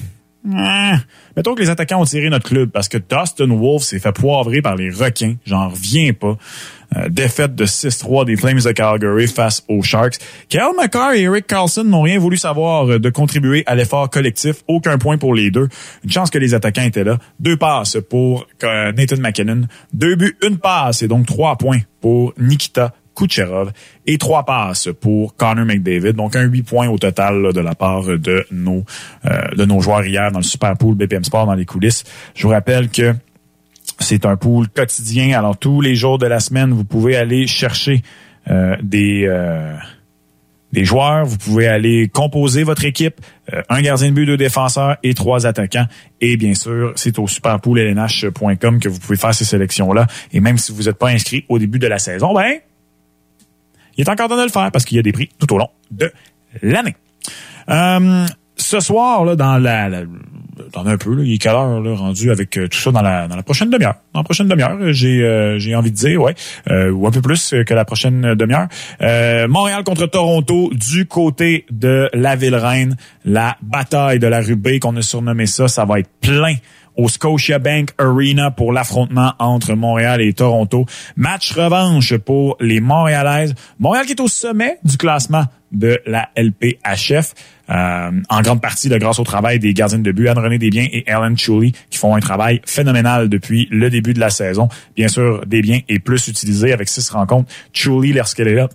ah. 0.52 0.98
Mettons 1.36 1.54
que 1.54 1.62
les 1.62 1.70
attaquants 1.70 2.00
ont 2.00 2.04
tiré 2.04 2.28
notre 2.28 2.48
club 2.48 2.70
parce 2.70 2.88
que 2.88 2.98
Dustin 2.98 3.48
Wolf 3.48 3.82
s'est 3.82 3.98
fait 3.98 4.12
poivrer 4.12 4.60
par 4.60 4.76
les 4.76 4.90
requins. 4.90 5.36
J'en 5.46 5.70
reviens 5.70 6.12
pas. 6.12 6.36
Euh, 6.96 7.08
défaite 7.08 7.54
de 7.54 7.66
6-3 7.66 8.24
des 8.24 8.36
Flames 8.36 8.60
de 8.60 8.72
Calgary 8.72 9.26
face 9.26 9.64
aux 9.68 9.82
Sharks. 9.82 10.18
Cal 10.48 10.70
McCarr 10.76 11.12
et 11.14 11.22
Eric 11.22 11.46
Carlson 11.46 11.84
n'ont 11.84 12.02
rien 12.02 12.18
voulu 12.18 12.36
savoir 12.36 12.90
euh, 12.90 12.98
de 12.98 13.10
contribuer 13.10 13.62
à 13.66 13.74
l'effort 13.74 14.08
collectif. 14.10 14.62
Aucun 14.68 14.98
point 14.98 15.18
pour 15.18 15.34
les 15.34 15.50
deux. 15.50 15.68
Une 16.04 16.10
chance 16.10 16.30
que 16.30 16.38
les 16.38 16.54
attaquants 16.54 16.82
étaient 16.82 17.04
là. 17.04 17.18
Deux 17.40 17.56
passes 17.56 17.98
pour 18.08 18.46
euh, 18.62 18.92
Nathan 18.92 19.16
McKinnon. 19.16 19.62
Deux 19.92 20.14
buts, 20.14 20.36
une 20.42 20.58
passe 20.58 21.02
et 21.02 21.08
donc 21.08 21.26
trois 21.26 21.56
points 21.56 21.80
pour 22.00 22.32
Nikita 22.38 22.92
Kucherov 23.14 23.72
et 24.06 24.18
trois 24.18 24.44
passes 24.44 24.88
pour 25.00 25.36
Connor 25.36 25.64
McDavid. 25.64 26.14
Donc 26.14 26.36
un 26.36 26.42
8 26.42 26.62
points 26.62 26.88
au 26.88 26.98
total 26.98 27.52
de 27.52 27.60
la 27.60 27.74
part 27.74 28.04
de 28.04 28.44
nos 28.50 28.84
euh, 29.24 29.48
de 29.56 29.64
nos 29.64 29.80
joueurs 29.80 30.04
hier 30.04 30.30
dans 30.32 30.40
le 30.40 30.44
Super 30.44 30.76
Pool 30.76 30.94
BPM 30.94 31.24
Sport 31.24 31.46
dans 31.46 31.54
les 31.54 31.64
coulisses. 31.64 32.04
Je 32.34 32.42
vous 32.42 32.52
rappelle 32.52 32.88
que 32.88 33.14
c'est 34.04 34.26
un 34.26 34.36
pool 34.36 34.68
quotidien. 34.68 35.36
Alors 35.36 35.56
tous 35.56 35.80
les 35.80 35.94
jours 35.94 36.18
de 36.18 36.26
la 36.26 36.40
semaine, 36.40 36.72
vous 36.72 36.84
pouvez 36.84 37.16
aller 37.16 37.46
chercher 37.46 38.02
euh, 38.50 38.76
des 38.82 39.26
euh, 39.26 39.74
des 40.72 40.84
joueurs. 40.84 41.24
Vous 41.24 41.38
pouvez 41.38 41.66
aller 41.66 42.08
composer 42.08 42.62
votre 42.62 42.84
équipe. 42.84 43.20
un 43.68 43.82
gardien 43.82 44.08
de 44.08 44.14
but, 44.14 44.26
deux 44.26 44.36
défenseurs 44.36 44.96
et 45.02 45.14
trois 45.14 45.46
attaquants. 45.46 45.86
Et 46.20 46.36
bien 46.36 46.54
sûr, 46.54 46.92
c'est 46.96 47.18
au 47.18 47.26
superpoollnh.com 47.26 48.80
que 48.80 48.88
vous 48.88 48.98
pouvez 48.98 49.16
faire 49.16 49.34
ces 49.34 49.44
sélections-là. 49.44 50.06
Et 50.32 50.40
même 50.40 50.58
si 50.58 50.72
vous 50.72 50.84
n'êtes 50.84 50.98
pas 50.98 51.08
inscrit 51.08 51.44
au 51.48 51.58
début 51.58 51.78
de 51.78 51.86
la 51.86 51.98
saison, 51.98 52.34
ben 52.34 52.58
il 53.96 54.02
est 54.02 54.10
encore 54.10 54.28
temps 54.28 54.36
de 54.36 54.42
le 54.42 54.48
faire 54.48 54.70
parce 54.72 54.84
qu'il 54.84 54.96
y 54.96 55.00
a 55.00 55.02
des 55.02 55.12
prix 55.12 55.28
tout 55.38 55.52
au 55.54 55.58
long 55.58 55.70
de 55.90 56.12
l'année. 56.62 56.96
Euh, 57.68 58.26
ce 58.64 58.80
soir, 58.80 59.24
là, 59.24 59.36
dans 59.36 59.58
la, 59.58 59.88
dans 60.72 60.86
un 60.86 60.96
peu, 60.96 61.14
là, 61.14 61.22
il 61.24 61.34
est 61.34 61.38
quelle 61.38 61.52
heure 61.52 61.80
là, 61.80 61.94
rendu 61.94 62.30
avec 62.30 62.56
euh, 62.56 62.68
tout 62.68 62.78
ça 62.78 62.90
dans 62.90 63.02
la, 63.02 63.28
dans 63.28 63.36
la 63.36 63.42
prochaine 63.42 63.70
demi-heure. 63.70 63.94
Dans 64.12 64.20
la 64.20 64.24
prochaine 64.24 64.48
demi-heure, 64.48 64.78
j'ai 64.92 65.22
euh, 65.22 65.58
j'ai 65.58 65.74
envie 65.74 65.90
de 65.90 65.96
dire, 65.96 66.20
ouais, 66.20 66.34
ou 66.90 67.06
un 67.06 67.10
peu 67.10 67.20
plus 67.20 67.54
que 67.66 67.74
la 67.74 67.84
prochaine 67.84 68.34
demi-heure. 68.34 68.68
Montréal 69.48 69.84
contre 69.84 70.06
Toronto 70.06 70.70
du 70.72 71.06
côté 71.06 71.66
de 71.70 72.08
la 72.12 72.36
Ville-Reine, 72.36 72.96
la 73.24 73.56
bataille 73.62 74.18
de 74.18 74.26
la 74.26 74.40
rubé 74.40 74.80
qu'on 74.80 74.96
a 74.96 75.02
surnommé 75.02 75.46
ça, 75.46 75.68
ça 75.68 75.84
va 75.84 76.00
être 76.00 76.10
plein 76.20 76.54
au 76.96 77.08
Scotiabank 77.08 77.90
Arena 77.98 78.50
pour 78.50 78.72
l'affrontement 78.72 79.32
entre 79.38 79.74
Montréal 79.74 80.20
et 80.20 80.32
Toronto. 80.32 80.86
Match 81.16 81.52
revanche 81.52 82.16
pour 82.18 82.56
les 82.60 82.80
Montréalaises. 82.80 83.54
Montréal 83.78 84.06
qui 84.06 84.12
est 84.12 84.20
au 84.20 84.28
sommet 84.28 84.78
du 84.84 84.96
classement 84.96 85.44
de 85.74 86.00
la 86.06 86.30
LPHF. 86.36 87.34
Euh, 87.70 88.10
en 88.28 88.42
grande 88.42 88.60
partie 88.60 88.88
grâce 88.90 89.18
au 89.18 89.24
travail 89.24 89.58
des 89.58 89.72
gardiens 89.72 89.98
de 89.98 90.12
but, 90.12 90.28
Anne-René 90.28 90.58
Desbiens 90.58 90.86
et 90.92 91.04
Ellen 91.06 91.36
Chuli, 91.36 91.72
qui 91.90 91.98
font 91.98 92.14
un 92.14 92.20
travail 92.20 92.60
phénoménal 92.66 93.28
depuis 93.28 93.68
le 93.70 93.90
début 93.90 94.12
de 94.12 94.20
la 94.20 94.30
saison. 94.30 94.68
Bien 94.96 95.08
sûr, 95.08 95.44
Desbiens 95.46 95.80
est 95.88 95.98
plus 95.98 96.28
utilisé 96.28 96.72
avec 96.72 96.88
six 96.88 97.08
rencontres. 97.10 97.50
Chuli, 97.72 98.12
lorsqu'elle 98.12 98.48
est 98.48 98.54
là, 98.54 98.68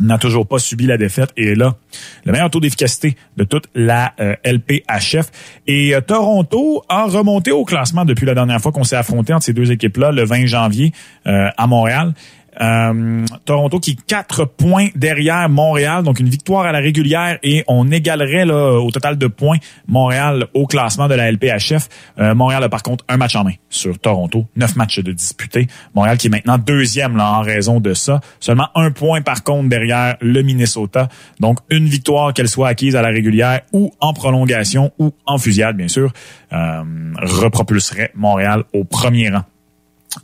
n'a 0.00 0.18
toujours 0.18 0.46
pas 0.46 0.58
subi 0.58 0.86
la 0.86 0.96
défaite 0.96 1.30
et 1.36 1.48
est 1.48 1.54
là 1.54 1.76
le 2.24 2.32
meilleur 2.32 2.50
taux 2.50 2.60
d'efficacité 2.60 3.16
de 3.36 3.44
toute 3.44 3.66
la 3.74 4.12
euh, 4.20 4.34
LPHF. 4.44 5.30
Et 5.66 5.94
euh, 5.94 6.00
Toronto 6.00 6.82
a 6.88 7.04
remonté 7.04 7.50
au 7.50 7.64
classement 7.64 8.04
depuis 8.04 8.26
la 8.26 8.34
dernière 8.34 8.60
fois 8.60 8.72
qu'on 8.72 8.84
s'est 8.84 8.96
affronté 8.96 9.32
entre 9.32 9.44
ces 9.44 9.52
deux 9.52 9.70
équipes-là, 9.72 10.12
le 10.12 10.24
20 10.24 10.46
janvier 10.46 10.92
euh, 11.26 11.48
à 11.56 11.66
Montréal. 11.66 12.14
Euh, 12.60 13.24
Toronto 13.44 13.78
qui 13.78 13.92
est 13.92 14.06
quatre 14.06 14.44
points 14.44 14.88
derrière 14.94 15.48
Montréal, 15.48 16.02
donc 16.02 16.20
une 16.20 16.28
victoire 16.28 16.66
à 16.66 16.72
la 16.72 16.78
régulière 16.78 17.38
et 17.42 17.64
on 17.68 17.90
égalerait 17.90 18.44
là, 18.44 18.80
au 18.80 18.90
total 18.90 19.18
de 19.18 19.26
points 19.26 19.58
Montréal 19.86 20.46
au 20.54 20.66
classement 20.66 21.08
de 21.08 21.14
la 21.14 21.30
LPHF. 21.30 21.88
Euh, 22.18 22.34
Montréal 22.34 22.64
a 22.64 22.68
par 22.68 22.82
contre 22.82 23.04
un 23.08 23.16
match 23.16 23.36
en 23.36 23.44
main 23.44 23.54
sur 23.68 23.98
Toronto, 23.98 24.46
neuf 24.56 24.76
matchs 24.76 25.00
de 25.00 25.12
disputés. 25.12 25.68
Montréal 25.94 26.18
qui 26.18 26.26
est 26.26 26.30
maintenant 26.30 26.58
deuxième 26.58 27.16
là, 27.16 27.32
en 27.32 27.42
raison 27.42 27.80
de 27.80 27.94
ça. 27.94 28.20
Seulement 28.40 28.68
un 28.74 28.90
point 28.90 29.22
par 29.22 29.44
contre 29.44 29.68
derrière 29.68 30.16
le 30.20 30.42
Minnesota. 30.42 31.08
Donc 31.38 31.58
une 31.70 31.86
victoire 31.86 32.34
qu'elle 32.34 32.48
soit 32.48 32.68
acquise 32.68 32.96
à 32.96 33.02
la 33.02 33.08
régulière 33.08 33.60
ou 33.72 33.92
en 34.00 34.12
prolongation 34.12 34.92
ou 34.98 35.12
en 35.26 35.38
fusillade 35.38 35.76
bien 35.76 35.88
sûr, 35.88 36.12
euh, 36.52 36.82
repropulserait 37.16 38.10
Montréal 38.14 38.64
au 38.72 38.84
premier 38.84 39.30
rang 39.30 39.44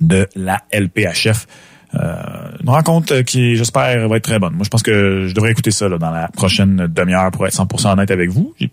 de 0.01 0.29
la 0.35 0.62
LPHF. 0.73 1.47
Euh, 1.94 2.51
une 2.62 2.68
rencontre 2.68 3.20
qui, 3.20 3.57
j'espère, 3.57 4.09
va 4.09 4.16
être 4.16 4.25
très 4.25 4.38
bonne. 4.38 4.55
Moi, 4.55 4.64
je 4.64 4.68
pense 4.68 4.83
que 4.83 5.27
je 5.29 5.35
devrais 5.35 5.51
écouter 5.51 5.70
ça 5.70 5.88
dans 5.88 6.11
la 6.11 6.29
prochaine 6.29 6.87
demi-heure 6.88 7.31
pour 7.31 7.46
être 7.46 7.55
100% 7.55 7.92
honnête 7.92 8.11
avec 8.11 8.31
vous. 8.31 8.55
J'ai 8.59 8.70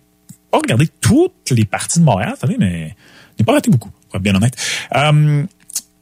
pas 0.51 0.57
regardé 0.57 0.87
toutes 1.01 1.51
les 1.51 1.65
parties 1.65 1.99
de 1.99 2.05
Montréal, 2.05 2.31
vous 2.35 2.39
savez, 2.41 2.57
mais 2.59 2.95
j'ai 3.37 3.45
pas 3.45 3.53
raté 3.53 3.71
beaucoup, 3.71 3.89
pour 4.09 4.17
être 4.17 4.23
bien 4.23 4.35
honnête. 4.35 4.55
Euh, 4.95 5.43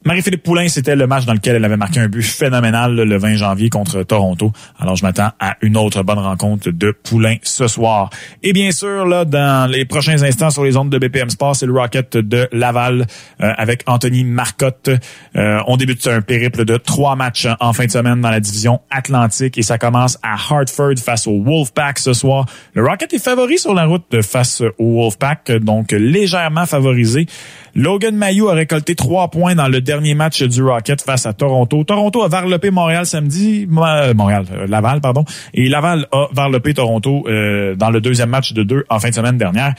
Marie-Philippe 0.03 0.41
Poulain, 0.41 0.67
c'était 0.67 0.95
le 0.95 1.05
match 1.05 1.25
dans 1.25 1.33
lequel 1.33 1.57
elle 1.57 1.65
avait 1.65 1.77
marqué 1.77 1.99
un 1.99 2.07
but 2.07 2.23
phénoménal 2.23 2.95
le 2.95 3.17
20 3.17 3.35
janvier 3.35 3.69
contre 3.69 4.01
Toronto. 4.01 4.51
Alors, 4.79 4.95
je 4.95 5.05
m'attends 5.05 5.29
à 5.39 5.57
une 5.61 5.77
autre 5.77 6.01
bonne 6.01 6.17
rencontre 6.17 6.71
de 6.71 6.91
Poulain 6.91 7.35
ce 7.43 7.67
soir. 7.67 8.09
Et 8.41 8.51
bien 8.51 8.71
sûr, 8.71 9.05
là, 9.05 9.25
dans 9.25 9.69
les 9.69 9.85
prochains 9.85 10.23
instants 10.23 10.49
sur 10.49 10.63
les 10.63 10.75
ondes 10.75 10.89
de 10.89 10.97
BPM 10.97 11.29
Sport, 11.29 11.55
c'est 11.55 11.67
le 11.67 11.73
Rocket 11.73 12.17
de 12.17 12.49
Laval 12.51 13.05
euh, 13.41 13.53
avec 13.57 13.83
Anthony 13.85 14.23
Marcotte. 14.23 14.89
Euh, 15.35 15.59
on 15.67 15.77
débute 15.77 16.05
un 16.07 16.21
périple 16.21 16.65
de 16.65 16.77
trois 16.77 17.15
matchs 17.15 17.47
en 17.59 17.71
fin 17.71 17.85
de 17.85 17.91
semaine 17.91 18.21
dans 18.21 18.31
la 18.31 18.39
division 18.39 18.81
Atlantique 18.89 19.59
et 19.59 19.61
ça 19.61 19.77
commence 19.77 20.17
à 20.23 20.33
Hartford 20.33 20.97
face 20.97 21.27
au 21.27 21.43
Wolfpack 21.43 21.99
ce 21.99 22.13
soir. 22.13 22.47
Le 22.73 22.83
Rocket 22.83 23.13
est 23.13 23.23
favori 23.23 23.59
sur 23.59 23.75
la 23.75 23.85
route 23.85 24.19
face 24.23 24.63
au 24.79 24.95
Wolfpack, 24.95 25.51
donc 25.61 25.91
légèrement 25.91 26.65
favorisé. 26.65 27.27
Logan 27.75 28.15
Mayou 28.15 28.49
a 28.49 28.53
récolté 28.53 28.95
trois 28.95 29.29
points 29.29 29.55
dans 29.55 29.69
le 29.69 29.79
dernier 29.79 30.13
match 30.13 30.43
du 30.43 30.61
Rocket 30.61 31.01
face 31.01 31.25
à 31.25 31.33
Toronto. 31.33 31.83
Toronto 31.83 32.21
a 32.21 32.27
varlopé 32.27 32.69
Montréal 32.69 33.05
samedi, 33.05 33.65
euh, 33.71 34.13
Montréal, 34.13 34.45
euh, 34.51 34.67
Laval, 34.67 34.99
pardon, 34.99 35.23
et 35.53 35.69
Laval 35.69 36.07
a 36.11 36.27
varlopé 36.33 36.73
Toronto 36.73 37.23
euh, 37.27 37.75
dans 37.75 37.89
le 37.89 38.01
deuxième 38.01 38.29
match 38.29 38.53
de 38.53 38.63
deux 38.63 38.83
en 38.89 38.99
fin 38.99 39.09
de 39.09 39.13
semaine 39.13 39.37
dernière. 39.37 39.73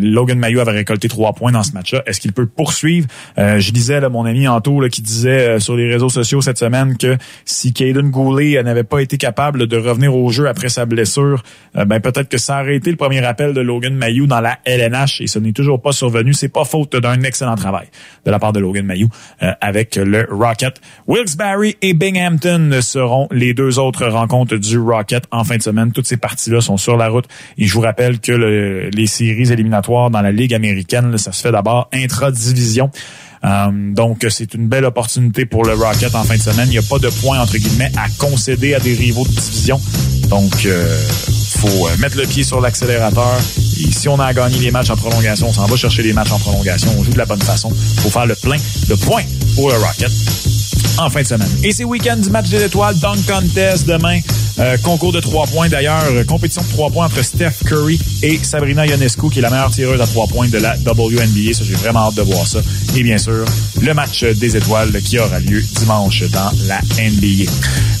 Logan 0.00 0.38
Mayou 0.38 0.60
avait 0.60 0.72
récolté 0.72 1.08
trois 1.08 1.34
points 1.34 1.52
dans 1.52 1.62
ce 1.62 1.72
match-là. 1.72 2.02
Est-ce 2.06 2.20
qu'il 2.20 2.32
peut 2.32 2.46
poursuivre? 2.46 3.06
je 3.36 3.70
disais, 3.70 4.00
là, 4.00 4.08
mon 4.08 4.24
ami 4.24 4.48
Anto 4.48 4.80
qui 4.90 5.02
disait 5.02 5.58
sur 5.60 5.76
les 5.76 5.90
réseaux 5.90 6.08
sociaux 6.08 6.40
cette 6.40 6.58
semaine 6.58 6.96
que 6.96 7.16
si 7.44 7.72
Caden 7.72 8.10
Goulet 8.10 8.62
n'avait 8.62 8.84
pas 8.84 9.00
été 9.00 9.18
capable 9.18 9.66
de 9.66 9.76
revenir 9.76 10.14
au 10.14 10.30
jeu 10.30 10.48
après 10.48 10.68
sa 10.68 10.86
blessure, 10.86 11.42
ben 11.74 12.00
peut-être 12.00 12.28
que 12.28 12.38
ça 12.38 12.62
aurait 12.62 12.76
été 12.76 12.90
le 12.90 12.96
premier 12.96 13.24
appel 13.24 13.52
de 13.52 13.60
Logan 13.60 13.94
Mayou 13.94 14.26
dans 14.26 14.40
la 14.40 14.58
LNH 14.64 15.20
et 15.20 15.26
ce 15.26 15.38
n'est 15.38 15.52
toujours 15.52 15.80
pas 15.80 15.92
survenu. 15.92 16.32
C'est 16.32 16.48
pas 16.48 16.64
faute 16.64 16.96
d'un 16.96 17.16
excellent 17.26 17.56
travail 17.56 17.88
de 18.24 18.30
la 18.30 18.38
part 18.38 18.52
de 18.52 18.60
Logan 18.60 18.86
Mayou. 18.86 19.08
avec 19.60 19.96
le 19.96 20.26
Rocket. 20.30 20.80
Wilkes-Barre 21.06 21.74
et 21.82 21.94
Binghamton 21.94 22.78
seront 22.80 23.28
les 23.30 23.54
deux 23.54 23.78
autres 23.78 24.06
rencontres 24.06 24.56
du 24.56 24.78
Rocket 24.78 25.24
en 25.30 25.44
fin 25.44 25.56
de 25.56 25.62
semaine. 25.62 25.92
Toutes 25.92 26.06
ces 26.06 26.16
parties-là 26.16 26.60
sont 26.60 26.76
sur 26.76 26.96
la 26.96 27.08
route. 27.08 27.26
Et 27.58 27.66
je 27.66 27.72
vous 27.72 27.80
rappelle 27.80 28.20
que 28.20 28.32
les 28.32 29.06
séries 29.06 29.52
éliminatoires 29.52 30.10
dans 30.10 30.22
la 30.22 30.32
Ligue 30.32 30.54
américaine, 30.54 31.16
ça 31.18 31.32
se 31.32 31.42
fait 31.42 31.52
d'abord 31.52 31.88
intra-division. 31.92 32.90
Euh, 33.44 33.70
donc, 33.72 34.26
c'est 34.28 34.54
une 34.54 34.66
belle 34.66 34.84
opportunité 34.84 35.46
pour 35.46 35.64
le 35.64 35.74
Rocket 35.74 36.14
en 36.14 36.24
fin 36.24 36.36
de 36.36 36.40
semaine. 36.40 36.66
Il 36.68 36.72
n'y 36.72 36.78
a 36.78 36.82
pas 36.82 36.98
de 36.98 37.08
points, 37.08 37.38
entre 37.38 37.56
guillemets, 37.56 37.92
à 37.96 38.08
concéder 38.18 38.74
à 38.74 38.80
des 38.80 38.94
rivaux 38.94 39.24
de 39.24 39.32
division. 39.32 39.80
Donc, 40.28 40.66
euh, 40.66 40.98
faut 41.56 41.88
euh, 41.88 41.96
mettre 41.98 42.16
le 42.16 42.26
pied 42.26 42.44
sur 42.44 42.60
l'accélérateur. 42.60 43.38
Et 43.80 43.92
si 43.92 44.08
on 44.08 44.18
a 44.18 44.32
gagné 44.32 44.58
les 44.58 44.70
matchs 44.70 44.90
en 44.90 44.96
prolongation, 44.96 45.48
on 45.48 45.52
s'en 45.52 45.66
va 45.66 45.76
chercher 45.76 46.02
les 46.02 46.12
matchs 46.12 46.32
en 46.32 46.38
prolongation. 46.38 46.90
On 46.98 47.04
joue 47.04 47.12
de 47.12 47.18
la 47.18 47.26
bonne 47.26 47.42
façon. 47.42 47.70
faut 47.70 48.10
faire 48.10 48.26
le 48.26 48.34
plein 48.34 48.56
de 48.88 48.94
points 48.94 49.24
pour 49.54 49.70
le 49.70 49.76
Rocket 49.76 50.10
en 50.98 51.10
fin 51.10 51.22
de 51.22 51.26
semaine. 51.26 51.48
Et 51.62 51.72
c'est 51.72 51.84
week-end 51.84 52.16
du 52.16 52.30
match 52.30 52.48
des 52.48 52.64
étoiles, 52.64 52.98
Dunk 52.98 53.26
Contest 53.26 53.86
demain. 53.86 54.20
Euh, 54.58 54.78
concours 54.78 55.12
de 55.12 55.20
trois 55.20 55.46
points 55.46 55.68
d'ailleurs, 55.68 56.02
euh, 56.12 56.24
compétition 56.24 56.62
de 56.62 56.68
trois 56.68 56.90
points 56.90 57.06
entre 57.06 57.22
Steph 57.22 57.64
Curry 57.66 58.00
et 58.22 58.38
Sabrina 58.42 58.86
Ionescu, 58.86 59.28
qui 59.28 59.40
est 59.40 59.42
la 59.42 59.50
meilleure 59.50 59.70
tireuse 59.70 60.00
à 60.00 60.06
trois 60.06 60.26
points 60.26 60.48
de 60.48 60.56
la 60.56 60.76
WNBA. 60.76 61.52
Ça, 61.52 61.62
j'ai 61.62 61.74
vraiment 61.74 62.08
hâte 62.08 62.14
de 62.14 62.22
voir 62.22 62.46
ça. 62.46 62.60
Et 62.96 63.02
bien 63.02 63.18
sûr, 63.18 63.44
le 63.82 63.94
match 63.94 64.24
des 64.24 64.56
étoiles 64.56 64.92
qui 65.02 65.18
aura 65.18 65.40
lieu 65.40 65.60
dimanche 65.60 66.22
dans 66.30 66.50
la 66.68 66.80
NBA. 66.98 67.50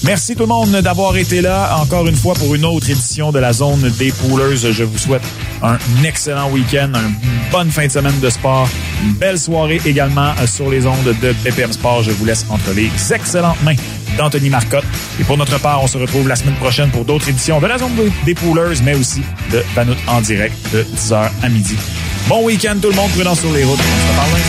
Merci 0.04 0.34
tout 0.34 0.42
le 0.42 0.48
monde 0.48 0.70
d'avoir 0.70 1.16
été 1.16 1.42
là 1.42 1.78
encore 1.80 2.06
une 2.06 2.16
fois 2.16 2.34
pour 2.34 2.54
une 2.54 2.64
autre 2.64 2.88
édition 2.88 3.32
de 3.32 3.38
la 3.38 3.52
zone 3.52 3.90
des 3.98 4.12
poolers. 4.12 4.56
Je 4.56 4.84
vous 4.84 4.98
souhaite 4.98 5.22
un 5.62 5.76
excellent 6.04 6.50
week-end, 6.50 6.92
une 6.94 7.50
bonne 7.50 7.70
fin 7.70 7.86
de 7.86 7.92
semaine 7.92 8.18
de 8.20 8.30
sport, 8.30 8.68
une 9.04 9.12
belle 9.12 9.38
soirée 9.38 9.80
également 9.84 10.32
sur 10.46 10.70
les 10.70 10.86
ondes 10.86 11.14
de 11.20 11.34
BPM 11.44 11.72
Sport. 11.72 12.02
Je 12.02 12.12
vous 12.12 12.24
laisse 12.24 12.46
entre 12.48 12.72
excellentes 13.10 13.62
mains 13.62 13.76
d'Anthony 14.16 14.50
Marcotte. 14.50 14.84
Et 15.20 15.24
pour 15.24 15.36
notre 15.36 15.58
part, 15.60 15.82
on 15.82 15.86
se 15.86 15.98
retrouve 15.98 16.28
la 16.28 16.36
semaine 16.36 16.54
prochaine 16.54 16.90
pour 16.90 17.04
d'autres 17.04 17.28
éditions 17.28 17.60
de 17.60 17.66
la 17.66 17.78
zone 17.78 17.92
des 18.24 18.34
poolers, 18.34 18.80
mais 18.84 18.94
aussi 18.94 19.22
de 19.52 19.62
Banout 19.74 19.96
en 20.06 20.20
direct 20.20 20.56
de 20.72 20.82
10h 20.82 21.30
à 21.42 21.48
midi. 21.48 21.76
Bon 22.28 22.44
week-end 22.44 22.76
tout 22.80 22.88
le 22.88 22.94
monde, 22.94 23.10
prudent 23.12 23.34
sur 23.34 23.52
les 23.52 23.64
routes. 23.64 23.78
On 23.78 23.82
se 23.82 24.12
reparle 24.12 24.40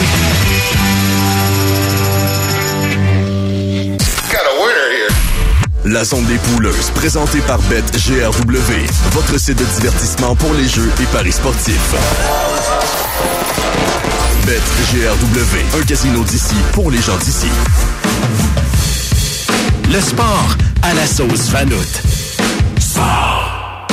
La 5.86 6.04
zone 6.04 6.26
des 6.26 6.38
pouleuses, 6.38 6.90
présentée 6.96 7.40
par 7.40 7.60
BetGRW, 7.70 8.74
votre 9.12 9.40
site 9.40 9.58
de 9.58 9.64
divertissement 9.80 10.36
pour 10.36 10.54
les 10.54 10.68
jeux 10.68 10.92
et 11.02 11.06
paris 11.14 11.32
sportifs. 11.32 11.96
BetGRW, 14.46 15.80
un 15.80 15.86
casino 15.86 16.24
d'ici 16.26 16.56
pour 16.74 16.92
les 16.92 17.02
gens 17.02 17.18
d'ici. 17.18 17.48
Le 19.92 20.02
sport 20.02 20.58
à 20.84 20.94
la 20.94 21.06
sauce 21.08 21.50
Vanout. 21.50 21.76
Sport. 22.80 23.88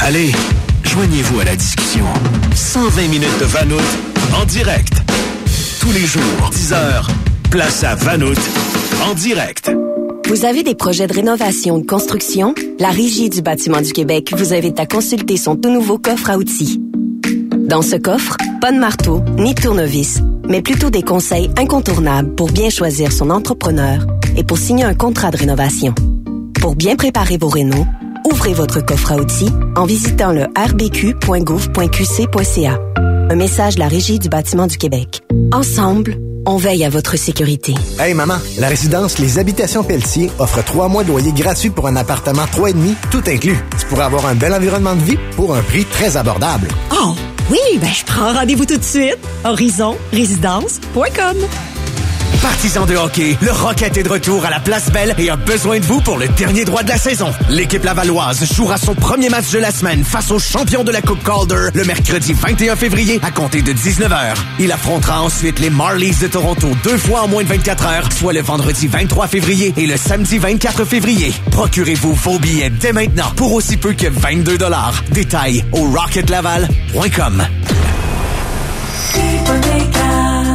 Allez, 0.00 0.32
joignez-vous 0.82 1.40
à 1.40 1.44
la 1.44 1.56
discussion. 1.56 2.04
120 2.54 3.08
minutes 3.08 3.38
de 3.40 3.44
Vanout 3.44 3.80
en 4.40 4.44
direct. 4.44 4.92
Tous 5.80 5.92
les 5.92 6.06
jours, 6.06 6.50
10 6.52 6.72
heures. 6.72 7.08
Place 7.50 7.84
à 7.84 7.94
Vanout 7.94 8.40
en 9.04 9.14
direct. 9.14 9.70
Vous 10.28 10.44
avez 10.44 10.62
des 10.62 10.74
projets 10.74 11.06
de 11.06 11.12
rénovation 11.12 11.76
ou 11.76 11.80
de 11.82 11.86
construction? 11.86 12.54
La 12.78 12.88
Régie 12.88 13.28
du 13.28 13.42
bâtiment 13.42 13.80
du 13.80 13.92
Québec 13.92 14.32
vous 14.36 14.54
invite 14.54 14.80
à 14.80 14.86
consulter 14.86 15.36
son 15.36 15.54
tout 15.54 15.70
nouveau 15.70 15.98
coffre 15.98 16.30
à 16.30 16.38
outils. 16.38 16.80
Dans 17.56 17.82
ce 17.82 17.96
coffre, 17.96 18.36
pas 18.60 18.72
de 18.72 18.78
marteau 18.78 19.22
ni 19.38 19.54
de 19.54 19.60
tournevis, 19.60 20.20
mais 20.48 20.62
plutôt 20.62 20.90
des 20.90 21.02
conseils 21.02 21.50
incontournables 21.56 22.34
pour 22.34 22.50
bien 22.50 22.70
choisir 22.70 23.12
son 23.12 23.30
entrepreneur 23.30 24.04
et 24.36 24.42
pour 24.44 24.58
signer 24.58 24.84
un 24.84 24.94
contrat 24.94 25.30
de 25.30 25.36
rénovation. 25.36 25.94
Pour 26.60 26.74
bien 26.76 26.96
préparer 26.96 27.36
vos 27.36 27.48
rénaux, 27.48 27.86
ouvrez 28.30 28.54
votre 28.54 28.84
coffre 28.84 29.12
à 29.12 29.16
outils 29.16 29.50
en 29.76 29.84
visitant 29.84 30.32
le 30.32 30.46
rbq.gouv.qc.ca. 30.56 32.80
Un 33.30 33.36
message 33.36 33.76
de 33.76 33.80
la 33.80 33.88
Régie 33.88 34.18
du 34.18 34.28
bâtiment 34.28 34.66
du 34.66 34.76
Québec. 34.78 35.22
Ensemble, 35.52 36.16
on 36.46 36.56
veille 36.56 36.84
à 36.84 36.90
votre 36.90 37.16
sécurité. 37.16 37.74
Hey 37.98 38.14
maman, 38.14 38.36
la 38.58 38.68
résidence 38.68 39.18
Les 39.18 39.38
Habitations 39.38 39.82
Pelletier 39.82 40.30
offre 40.38 40.62
trois 40.62 40.88
mois 40.88 41.04
de 41.04 41.08
loyer 41.08 41.32
gratuit 41.32 41.70
pour 41.70 41.86
un 41.86 41.96
appartement 41.96 42.44
3,5, 42.44 42.94
tout 43.10 43.22
inclus. 43.26 43.56
Tu 43.78 43.86
pourrais 43.86 44.04
avoir 44.04 44.26
un 44.26 44.34
bel 44.34 44.52
environnement 44.52 44.94
de 44.94 45.02
vie 45.02 45.18
pour 45.36 45.54
un 45.54 45.62
prix 45.62 45.84
très 45.86 46.16
abordable. 46.16 46.68
Oh, 46.92 47.14
oui, 47.50 47.78
ben 47.80 47.92
je 47.92 48.04
prends 48.04 48.32
rendez-vous 48.32 48.64
tout 48.64 48.76
de 48.76 48.82
suite. 48.82 49.18
Horizonrésidence.com 49.44 51.36
Partisans 52.42 52.86
de 52.86 52.96
hockey, 52.96 53.36
le 53.40 53.52
Rocket 53.52 53.96
est 53.96 54.02
de 54.02 54.08
retour 54.08 54.44
à 54.44 54.50
la 54.50 54.60
Place 54.60 54.90
Belle 54.90 55.14
et 55.18 55.30
a 55.30 55.36
besoin 55.36 55.78
de 55.78 55.84
vous 55.84 56.00
pour 56.00 56.18
le 56.18 56.28
dernier 56.28 56.64
droit 56.64 56.82
de 56.82 56.88
la 56.88 56.98
saison. 56.98 57.32
L'équipe 57.48 57.84
lavalloise 57.84 58.44
jouera 58.52 58.76
son 58.76 58.94
premier 58.94 59.28
match 59.28 59.50
de 59.50 59.58
la 59.58 59.70
semaine 59.70 60.04
face 60.04 60.30
aux 60.30 60.38
champions 60.38 60.84
de 60.84 60.92
la 60.92 61.02
Coupe 61.02 61.22
Calder 61.24 61.68
le 61.74 61.84
mercredi 61.84 62.32
21 62.32 62.76
février 62.76 63.20
à 63.22 63.30
compter 63.30 63.62
de 63.62 63.72
19h. 63.72 64.34
Il 64.58 64.72
affrontera 64.72 65.22
ensuite 65.22 65.58
les 65.58 65.70
Marlies 65.70 66.16
de 66.20 66.26
Toronto 66.26 66.68
deux 66.82 66.96
fois 66.98 67.22
en 67.22 67.28
moins 67.28 67.42
de 67.44 67.48
24 67.48 67.86
heures, 67.86 68.08
soit 68.12 68.32
le 68.32 68.42
vendredi 68.42 68.86
23 68.86 69.26
février 69.26 69.74
et 69.76 69.86
le 69.86 69.96
samedi 69.96 70.38
24 70.38 70.84
février. 70.84 71.32
Procurez-vous 71.50 72.14
vos 72.14 72.38
billets 72.38 72.70
dès 72.70 72.92
maintenant 72.92 73.32
pour 73.36 73.52
aussi 73.52 73.76
peu 73.76 73.92
que 73.92 74.06
22 74.06 74.58
dollars. 74.58 75.02
Détails 75.12 75.64
au 75.72 75.84
rocketlaval.com. 75.90 77.44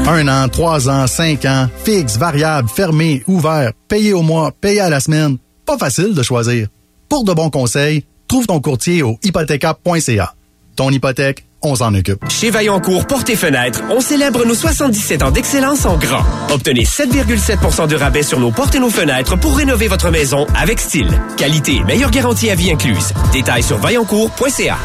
Un 0.07 0.27
an, 0.27 0.49
trois 0.49 0.89
ans, 0.89 1.07
cinq 1.07 1.45
ans, 1.45 1.67
fixe, 1.83 2.17
variable, 2.17 2.67
fermé, 2.67 3.23
ouvert, 3.27 3.71
payé 3.88 4.13
au 4.13 4.21
mois, 4.21 4.51
payé 4.51 4.79
à 4.79 4.89
la 4.89 4.99
semaine. 4.99 5.38
Pas 5.65 5.77
facile 5.77 6.13
de 6.13 6.23
choisir. 6.23 6.67
Pour 7.09 7.23
de 7.23 7.33
bons 7.33 7.49
conseils, 7.49 8.03
trouve 8.27 8.47
ton 8.47 8.59
courtier 8.59 9.03
au 9.03 9.17
hypothéca.ca. 9.23 10.33
Ton 10.75 10.89
hypothèque, 10.91 11.45
on 11.62 11.75
s'en 11.75 11.93
occupe. 11.93 12.23
Chez 12.29 12.49
Vaillancourt 12.49 13.05
Porte 13.05 13.29
et 13.29 13.35
Fenêtres, 13.35 13.83
on 13.89 13.99
célèbre 14.01 14.45
nos 14.45 14.55
77 14.55 15.21
ans 15.23 15.31
d'excellence 15.31 15.85
en 15.85 15.97
grand. 15.97 16.23
Obtenez 16.51 16.83
7,7% 16.85 17.88
de 17.88 17.95
rabais 17.95 18.23
sur 18.23 18.39
nos 18.39 18.51
portes 18.51 18.75
et 18.75 18.79
nos 18.79 18.89
fenêtres 18.89 19.38
pour 19.38 19.57
rénover 19.57 19.88
votre 19.88 20.09
maison 20.09 20.47
avec 20.55 20.79
style. 20.79 21.09
Qualité 21.38 21.83
meilleure 21.83 22.12
garantie 22.12 22.49
à 22.49 22.55
vie 22.55 22.71
incluse. 22.71 23.13
Détails 23.33 23.63
sur 23.63 23.77
vaillancourt.ca. 23.77 24.77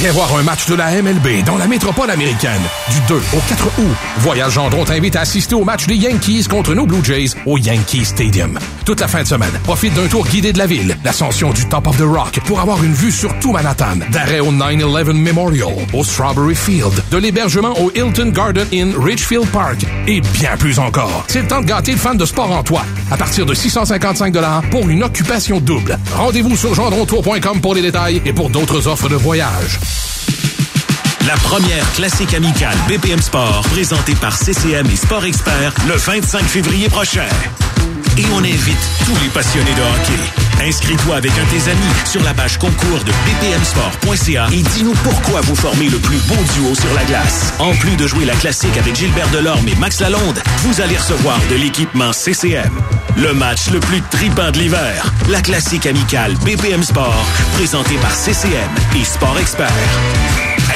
Viens 0.00 0.12
voir 0.12 0.34
un 0.34 0.42
match 0.42 0.66
de 0.66 0.74
la 0.74 1.02
MLB 1.02 1.44
dans 1.44 1.58
la 1.58 1.66
métropole 1.66 2.10
américaine 2.10 2.62
du 2.90 3.00
2 3.06 3.16
au 3.16 3.40
4 3.50 3.66
août. 3.80 3.96
Voyage 4.20 4.52
Gendron 4.52 4.82
t'invite 4.86 5.14
à 5.14 5.20
assister 5.20 5.54
au 5.54 5.62
match 5.62 5.86
des 5.86 5.96
Yankees 5.96 6.46
contre 6.48 6.72
nos 6.72 6.86
Blue 6.86 7.04
Jays 7.04 7.36
au 7.44 7.58
Yankee 7.58 8.06
Stadium. 8.06 8.58
Toute 8.86 9.02
la 9.02 9.08
fin 9.08 9.22
de 9.22 9.28
semaine, 9.28 9.52
profite 9.62 9.92
d'un 9.92 10.06
tour 10.06 10.26
guidé 10.26 10.54
de 10.54 10.58
la 10.58 10.66
ville, 10.66 10.96
l'ascension 11.04 11.50
du 11.50 11.66
Top 11.66 11.86
of 11.86 11.98
the 11.98 12.06
Rock 12.06 12.40
pour 12.46 12.60
avoir 12.60 12.82
une 12.82 12.94
vue 12.94 13.12
sur 13.12 13.38
tout 13.40 13.52
Manhattan, 13.52 13.98
d'arrêt 14.10 14.40
au 14.40 14.50
9-11 14.50 15.12
Memorial, 15.12 15.74
au 15.92 16.02
Strawberry 16.02 16.54
Field, 16.54 16.94
de 17.10 17.18
l'hébergement 17.18 17.78
au 17.78 17.90
Hilton 17.94 18.32
Garden 18.34 18.66
Inn 18.72 18.94
Richfield 18.98 19.48
Park 19.48 19.84
et 20.06 20.22
bien 20.22 20.56
plus 20.58 20.78
encore. 20.78 21.24
C'est 21.28 21.42
le 21.42 21.48
temps 21.48 21.60
de 21.60 21.66
gâter 21.66 21.92
le 21.92 21.98
fan 21.98 22.16
de 22.16 22.24
sport 22.24 22.50
en 22.50 22.62
toi. 22.62 22.86
À 23.10 23.18
partir 23.18 23.44
de 23.44 23.52
655 23.52 24.34
pour 24.70 24.88
une 24.88 25.02
occupation 25.02 25.60
double. 25.60 25.98
Rendez-vous 26.16 26.56
sur 26.56 26.72
gendrontour.com 26.72 27.60
pour 27.60 27.74
les 27.74 27.82
détails 27.82 28.22
et 28.24 28.32
pour 28.32 28.48
d'autres 28.48 28.88
offres 28.88 29.10
de 29.10 29.16
voyage. 29.16 29.78
La 31.26 31.34
première 31.34 31.90
classique 31.92 32.34
amicale 32.34 32.76
BPM 32.88 33.20
Sport, 33.20 33.62
présentée 33.70 34.14
par 34.14 34.36
CCM 34.36 34.86
et 34.90 34.96
Sport 34.96 35.24
Expert, 35.26 35.72
le 35.86 35.94
25 35.94 36.42
février 36.42 36.88
prochain. 36.88 37.28
Et 38.16 38.24
on 38.32 38.38
invite 38.38 38.78
tous 39.04 39.22
les 39.22 39.28
passionnés 39.28 39.74
de 39.74 39.80
hockey. 39.80 40.66
Inscris-toi 40.66 41.16
avec 41.16 41.32
un 41.32 41.44
de 41.44 41.50
tes 41.50 41.70
amis 41.70 41.80
sur 42.04 42.22
la 42.22 42.34
page 42.34 42.58
concours 42.58 43.00
de 43.04 43.12
bpmsport.ca 43.12 44.48
et 44.52 44.62
dis-nous 44.62 44.94
pourquoi 45.04 45.40
vous 45.42 45.54
formez 45.54 45.88
le 45.88 45.98
plus 45.98 46.18
beau 46.26 46.36
duo 46.54 46.74
sur 46.74 46.92
la 46.94 47.04
glace. 47.04 47.52
En 47.58 47.72
plus 47.74 47.96
de 47.96 48.06
jouer 48.06 48.24
la 48.24 48.34
classique 48.34 48.76
avec 48.78 48.94
Gilbert 48.96 49.28
Delorme 49.28 49.68
et 49.68 49.76
Max 49.76 50.00
Lalonde, 50.00 50.42
vous 50.58 50.80
allez 50.80 50.96
recevoir 50.96 51.38
de 51.50 51.56
l'équipement 51.56 52.12
CCM. 52.12 52.70
Le 53.16 53.34
match 53.34 53.70
le 53.70 53.80
plus 53.80 54.02
tripant 54.10 54.50
de 54.50 54.58
l'hiver. 54.58 55.12
La 55.28 55.40
classique 55.42 55.86
amicale 55.86 56.34
BPM 56.44 56.82
Sport, 56.82 57.26
présentée 57.54 57.96
par 57.96 58.14
CCM 58.14 58.70
et 58.98 59.04
Sport 59.04 59.38
Expert. 59.38 59.70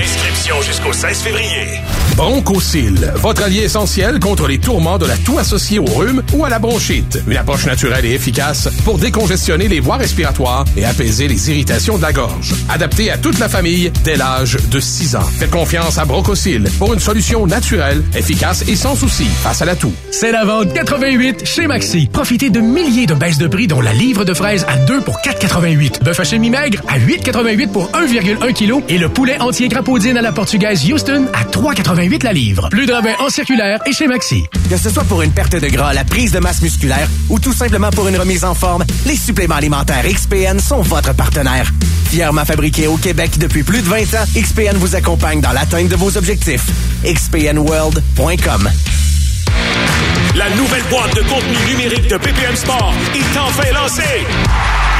Inscription 0.00 0.60
jusqu'au 0.62 0.92
16 0.92 1.22
février. 1.22 1.80
Bronchocil, 2.16 3.12
votre 3.16 3.42
allié 3.42 3.62
essentiel 3.62 4.20
contre 4.20 4.46
les 4.46 4.58
tourments 4.58 4.98
de 4.98 5.06
la 5.06 5.16
toux 5.16 5.40
associée 5.40 5.80
au 5.80 5.84
rhume 5.84 6.22
ou 6.32 6.44
à 6.44 6.48
la 6.48 6.60
bronchite. 6.60 7.18
Une 7.26 7.36
approche 7.36 7.66
naturelle 7.66 8.04
et 8.04 8.12
efficace 8.12 8.68
pour 8.84 8.98
décongestionner 8.98 9.66
les 9.66 9.80
voies 9.80 9.96
respiratoires 9.96 10.64
et 10.76 10.84
apaiser 10.84 11.26
les 11.26 11.50
irritations 11.50 11.96
de 11.96 12.02
la 12.02 12.12
gorge. 12.12 12.54
Adapté 12.68 13.10
à 13.10 13.18
toute 13.18 13.40
la 13.40 13.48
famille 13.48 13.90
dès 14.04 14.16
l'âge 14.16 14.58
de 14.70 14.78
6 14.78 15.16
ans. 15.16 15.22
Faites 15.38 15.50
confiance 15.50 15.98
à 15.98 16.04
Bronchocil 16.04 16.64
pour 16.78 16.94
une 16.94 17.00
solution 17.00 17.48
naturelle, 17.48 18.04
efficace 18.14 18.62
et 18.68 18.76
sans 18.76 18.94
souci 18.94 19.24
face 19.24 19.60
à 19.62 19.64
la 19.64 19.74
toux. 19.74 19.92
C'est 20.12 20.30
la 20.30 20.44
vente 20.44 20.72
88 20.72 21.44
chez 21.44 21.66
Maxi. 21.66 22.08
Profitez 22.12 22.50
de 22.50 22.60
milliers 22.60 23.06
de 23.06 23.14
baisses 23.14 23.38
de 23.38 23.48
prix 23.48 23.66
dont 23.66 23.80
la 23.80 23.92
livre 23.92 24.24
de 24.24 24.34
fraises 24.34 24.64
à 24.68 24.76
2 24.76 25.00
pour 25.00 25.16
4,88. 25.18 26.04
Bœuf 26.04 26.20
haché 26.20 26.38
mi-maigre 26.38 26.80
à 26.86 26.96
8,88 27.00 27.68
pour 27.72 27.90
1,1 27.90 28.52
kg 28.52 28.84
et 28.88 28.98
le 28.98 29.08
poulet 29.08 29.40
entier 29.40 29.68
crapaudine 29.68 30.16
à 30.16 30.22
la 30.22 30.30
portugaise 30.30 30.88
Houston 30.88 31.26
à 31.32 31.42
3,88 31.42 32.03
4,88 32.04 32.24
la 32.24 32.32
livre. 32.32 32.68
Plus 32.70 32.86
de 32.86 32.92
rabais 32.92 33.14
en 33.18 33.28
circulaire 33.28 33.80
et 33.86 33.92
chez 33.92 34.06
Maxi. 34.06 34.44
Que 34.68 34.76
ce 34.76 34.90
soit 34.90 35.04
pour 35.04 35.22
une 35.22 35.32
perte 35.32 35.56
de 35.56 35.68
gras, 35.68 35.92
la 35.92 36.04
prise 36.04 36.32
de 36.32 36.38
masse 36.38 36.60
musculaire 36.60 37.08
ou 37.28 37.38
tout 37.38 37.52
simplement 37.52 37.90
pour 37.90 38.08
une 38.08 38.16
remise 38.16 38.44
en 38.44 38.54
forme, 38.54 38.84
les 39.06 39.16
suppléments 39.16 39.56
alimentaires 39.56 40.04
XPN 40.04 40.58
sont 40.58 40.82
votre 40.82 41.14
partenaire. 41.14 41.70
Fièrement 42.10 42.44
fabriqués 42.44 42.86
au 42.86 42.96
Québec 42.96 43.38
depuis 43.38 43.62
plus 43.62 43.82
de 43.82 43.88
20 43.88 44.02
ans, 44.14 44.24
XPN 44.36 44.76
vous 44.76 44.94
accompagne 44.94 45.40
dans 45.40 45.52
l'atteinte 45.52 45.88
de 45.88 45.96
vos 45.96 46.16
objectifs. 46.16 46.66
XPNWorld.com 47.04 48.70
La 50.36 50.50
nouvelle 50.50 50.84
boîte 50.90 51.14
de 51.16 51.22
contenu 51.22 51.56
numérique 51.72 52.08
de 52.08 52.16
BPM 52.16 52.56
Sport 52.56 52.94
est 53.14 53.38
enfin 53.38 53.72
lancée. 53.72 54.26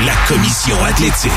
La 0.04 0.14
commission 0.28 0.76
athlétique. 0.84 1.30